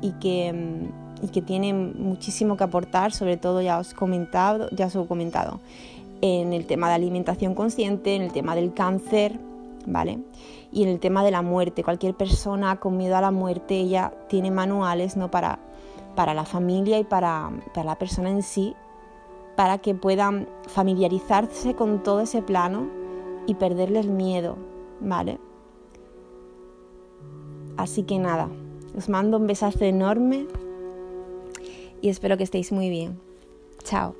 y 0.01 0.11
que, 0.19 0.87
y 1.23 1.27
que 1.29 1.41
tiene 1.41 1.73
muchísimo 1.73 2.55
que 2.57 2.63
aportar, 2.63 3.11
sobre 3.11 3.37
todo 3.37 3.61
ya 3.61 3.79
os, 3.79 3.95
comentado, 3.95 4.69
ya 4.71 4.85
os 4.85 4.95
he 4.95 5.07
comentado 5.07 5.59
en 6.21 6.53
el 6.53 6.65
tema 6.67 6.89
de 6.89 6.95
alimentación 6.95 7.55
consciente, 7.55 8.15
en 8.15 8.21
el 8.21 8.31
tema 8.31 8.55
del 8.55 8.73
cáncer, 8.73 9.39
¿vale? 9.87 10.19
Y 10.71 10.83
en 10.83 10.89
el 10.89 10.99
tema 10.99 11.23
de 11.23 11.31
la 11.31 11.41
muerte. 11.41 11.83
Cualquier 11.83 12.13
persona 12.13 12.75
con 12.75 12.97
miedo 12.97 13.15
a 13.15 13.21
la 13.21 13.31
muerte, 13.31 13.79
ella 13.79 14.13
tiene 14.27 14.51
manuales, 14.51 15.17
¿no? 15.17 15.31
Para, 15.31 15.59
para 16.15 16.33
la 16.33 16.43
familia 16.43 16.99
y 16.99 17.05
para, 17.05 17.49
para 17.73 17.85
la 17.85 17.95
persona 17.97 18.29
en 18.29 18.43
sí, 18.43 18.75
para 19.55 19.77
que 19.77 19.95
puedan 19.95 20.47
familiarizarse 20.67 21.73
con 21.73 22.03
todo 22.03 22.21
ese 22.21 22.41
plano 22.41 22.98
y 23.47 23.55
perderle 23.55 23.99
el 23.99 24.09
miedo, 24.09 24.57
¿vale? 25.01 25.39
Así 27.77 28.03
que 28.03 28.19
nada, 28.19 28.49
os 28.97 29.09
mando 29.09 29.37
un 29.37 29.47
besazo 29.47 29.85
enorme 29.85 30.47
y 32.01 32.09
espero 32.09 32.37
que 32.37 32.43
estéis 32.43 32.71
muy 32.71 32.89
bien. 32.89 33.19
Chao. 33.83 34.15